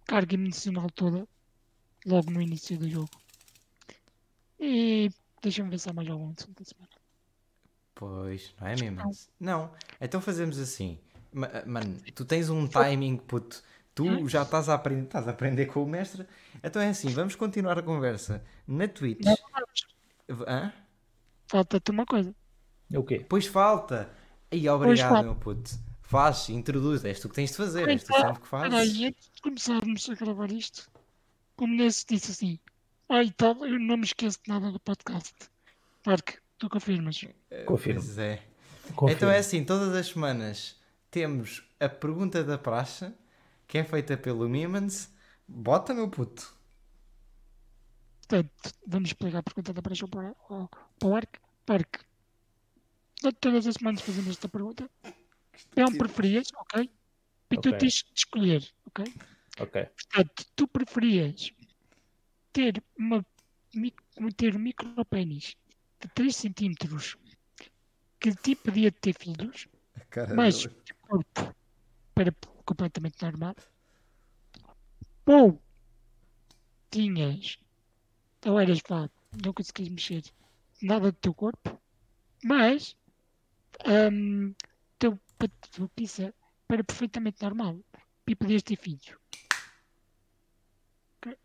[0.06, 1.26] carga emocional toda
[2.06, 3.10] logo no início do jogo.
[4.60, 5.10] E
[5.42, 6.90] deixa-me há mais algum assunto da semana.
[7.96, 9.30] Pois, não é, Mimans?
[9.40, 9.72] Não.
[10.00, 11.00] Então fazemos assim.
[11.34, 13.62] Ma- Mano, tu tens um timing, puto.
[13.94, 16.26] Tu já estás a aprender, estás a aprender com o mestre.
[16.64, 19.26] Então é assim, vamos continuar a conversa na Twitch.
[19.26, 19.36] Não.
[20.48, 20.72] Hã?
[21.48, 22.34] Falta-te uma coisa.
[22.96, 23.26] O quê?
[23.28, 24.10] Pois falta.
[24.52, 25.24] Aí, obrigado, falta.
[25.24, 25.72] meu puto.
[26.02, 27.04] Faz, introduz.
[27.04, 27.88] És tu que tens de fazer.
[27.90, 28.70] És tu sempre que fazes.
[28.70, 30.90] Peraí, antes de começarmos a gravar isto,
[31.58, 32.60] o Menezes disse assim:
[33.12, 35.34] Ai, tal, eu não me esqueço de nada do podcast.
[36.05, 37.26] Marco, tu confirmas?
[37.66, 38.01] Confirmo.
[38.01, 38.43] Pois é.
[38.95, 39.10] Confirmo.
[39.10, 40.80] Então é assim, todas as semanas
[41.10, 43.12] temos a pergunta da praxe,
[43.68, 45.12] que é feita pelo Mimans.
[45.47, 46.53] Bota, meu puto.
[48.28, 50.36] Portanto, vamos explicar a pergunta da Praxe para,
[51.03, 51.39] o Ark.
[51.68, 51.99] Ark,
[53.24, 54.88] nós todas as semanas fazemos esta pergunta.
[55.76, 56.91] Não preferias, ok?
[57.49, 59.12] E tu tens de escolher, ok?
[59.60, 59.84] Ok.
[59.84, 61.51] Portanto, tu preferias
[62.52, 63.26] ter uma
[64.36, 65.56] ter um micropénis
[66.00, 67.16] de 3 centímetros
[68.20, 69.68] que te impedia de ter filhos,
[70.10, 70.68] Cara, mas
[71.02, 71.56] corpo
[72.14, 72.34] para
[72.66, 73.56] completamente normal,
[75.26, 75.62] ou
[76.89, 77.60] tinhas,
[78.45, 79.10] ou eras vá,
[79.43, 80.24] não conseguias mexer
[80.82, 81.80] nada do teu corpo,
[82.43, 82.95] mas
[84.12, 84.54] hum,
[84.97, 85.20] teu
[85.95, 86.34] pizza
[86.68, 87.80] para perfeitamente normal
[88.28, 89.16] e podias ter filhos.
[91.18, 91.38] Ok?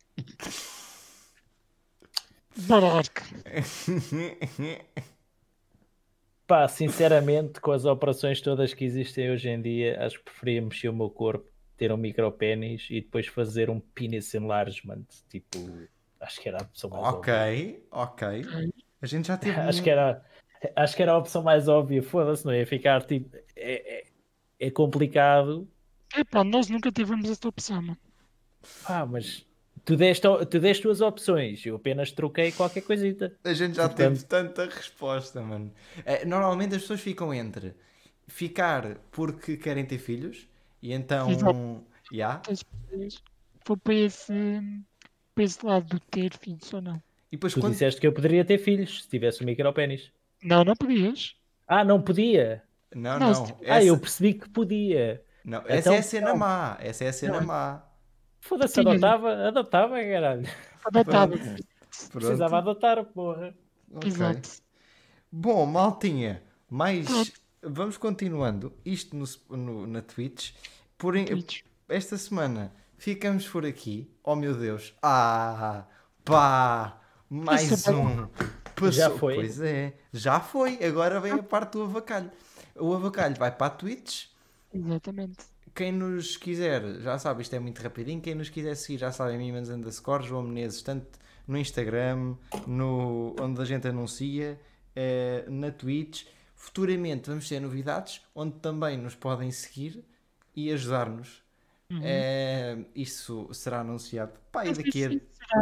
[2.96, 3.22] Ark.
[6.46, 10.88] Pá, sinceramente, com as operações todas que existem hoje em dia, acho que preferia mexer
[10.90, 15.04] o meu corpo, ter um micropénis e depois fazer um penis enlargement.
[15.28, 15.58] Tipo,
[16.20, 17.34] acho que era a opção mais óbvia.
[17.34, 18.42] ok, ok.
[19.00, 19.58] A gente já teve.
[19.60, 20.24] Acho que era,
[20.76, 22.02] acho que era a opção mais óbvia.
[22.02, 23.36] Foda-se, não ia ficar tipo.
[23.56, 24.04] É, é,
[24.66, 25.68] é complicado.
[26.16, 27.98] Epá, nós nunca tivemos esta opção, mano.
[28.86, 29.46] Pá, mas
[29.84, 31.64] tu deste, tu deste duas opções.
[31.66, 33.32] Eu apenas troquei qualquer coisita.
[33.44, 35.72] A gente já Portanto- teve tanta resposta, mano.
[36.04, 37.74] É, normalmente as pessoas ficam entre
[38.26, 40.48] ficar porque querem ter filhos
[40.82, 41.30] e então.
[41.30, 41.84] Exato.
[42.90, 43.22] Poderes.
[43.66, 44.32] Foi para esse,
[45.34, 46.96] para esse lado do ter filhos ou não.
[47.32, 47.72] E depois Tu quando.
[47.72, 50.12] disseste que eu poderia ter filhos se tivesse um micropénis.
[50.42, 51.34] Não, não podias.
[51.66, 52.62] Ah, não podia.
[52.94, 53.46] Não, Não, não.
[53.46, 53.86] se- Ah, Essa...
[53.86, 55.22] eu percebi que podia.
[55.44, 56.36] não, essa Então, é a cena não.
[56.36, 56.76] má.
[56.80, 57.46] Essa é a cena Não.
[57.46, 57.82] má.
[58.44, 60.46] Foda-se, adotava, adotava, caralho.
[61.06, 61.38] Pronto.
[62.12, 63.54] Precisava adotar, porra.
[63.90, 64.10] Ok.
[64.10, 64.48] Exato.
[65.32, 67.06] Bom, maltinha, mais.
[67.06, 67.32] Pronto.
[67.62, 70.52] Vamos continuando isto no, no- na Twitch.
[70.98, 71.62] Porém, Twitch.
[71.88, 74.14] esta semana ficamos por aqui.
[74.22, 74.94] Oh meu Deus!
[75.02, 75.86] Ah!
[76.22, 77.00] Pá!
[77.30, 78.28] Mais Isso é um!
[78.74, 78.92] Passou.
[78.92, 79.36] Já foi?
[79.36, 80.84] Pois é, já foi.
[80.84, 82.30] Agora vem a parte do avacalho.
[82.76, 84.26] O avacalho vai para a Twitch.
[84.72, 85.53] Exatamente.
[85.74, 88.20] Quem nos quiser, já sabe, isto é muito rapidinho.
[88.20, 91.18] Quem nos quiser seguir, já sabe, Mimans underscore, João Menezes, tanto
[91.48, 94.58] no Instagram, no, onde a gente anuncia,
[94.94, 96.26] eh, na Twitch.
[96.54, 100.04] Futuramente vamos ter novidades, onde também nos podem seguir
[100.54, 101.42] e ajudar-nos.
[101.90, 102.00] Uhum.
[102.02, 105.60] Eh, isso será anunciado Mas daqui a, será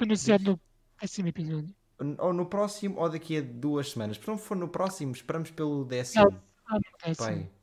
[0.00, 0.60] anunciado no
[1.00, 1.74] décimo episódio.
[2.18, 4.16] ou no próximo ou daqui a duas semanas.
[4.16, 6.42] Se não for no próximo, esperamos pelo décimo.
[6.66, 7.26] Ah, no décimo.
[7.26, 7.59] Pai.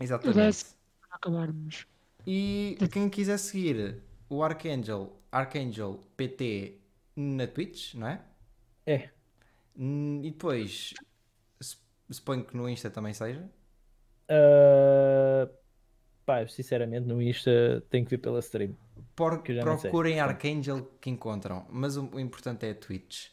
[0.00, 0.64] Exatamente.
[1.00, 1.86] para acabarmos.
[2.26, 6.78] E quem quiser seguir o Archangel, Archangel PT
[7.14, 8.20] na Twitch, não é?
[8.84, 9.10] É.
[9.76, 10.92] Hum, E depois,
[11.60, 11.76] se-
[12.10, 13.48] suponho que no Insta também seja.
[14.28, 15.48] Ah,
[16.24, 18.76] pá, sinceramente no Insta tenho que vir pela stream.
[19.14, 23.28] Por, procurem Archangel que encontram, mas o, o importante é a Twitch.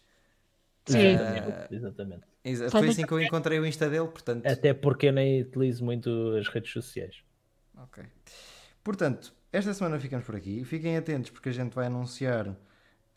[0.85, 0.97] Sim.
[0.99, 1.75] Exatamente.
[1.75, 2.32] Exatamente.
[2.43, 4.45] Exa- Só Foi assim que eu encontrei o Insta dele, portanto.
[4.45, 7.23] Até porque eu nem utilizo muito as redes sociais.
[7.77, 8.03] Ok.
[8.83, 10.63] Portanto, esta semana ficamos por aqui.
[10.65, 12.55] Fiquem atentos porque a gente vai anunciar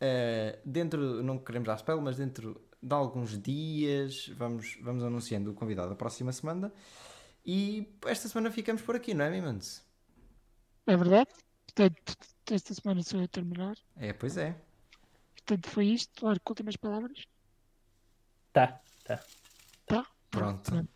[0.00, 5.54] eh, dentro, não queremos dar spell, mas dentro de alguns dias vamos, vamos anunciando o
[5.54, 6.72] convidado da próxima semana.
[7.44, 9.84] E esta semana ficamos por aqui, não é, Mimans?
[10.86, 11.30] É verdade?
[11.64, 12.16] Portanto,
[12.50, 13.76] esta semana sou eu a terminar.
[13.96, 14.56] É, pois é.
[15.34, 16.20] Portanto, foi isto.
[16.20, 17.24] Com últimas palavras.
[18.52, 19.20] Tá, tá.
[19.86, 20.06] Tá?
[20.30, 20.88] Pronto.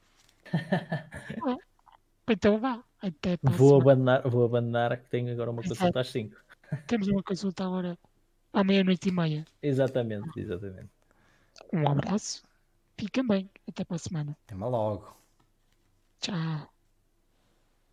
[2.28, 2.82] Então vá.
[3.02, 5.78] Até Vou abandonar, vou abandonar que tenho agora uma Exato.
[5.78, 6.36] consulta às 5.
[6.86, 7.98] Temos uma consulta agora
[8.52, 9.46] à meia-noite e meia.
[9.62, 10.90] Exatamente, exatamente.
[11.72, 12.42] Um abraço.
[12.98, 13.50] Fiquem bem.
[13.66, 14.36] Até para a semana.
[14.46, 15.16] Até mais logo.
[16.20, 16.70] Tchau.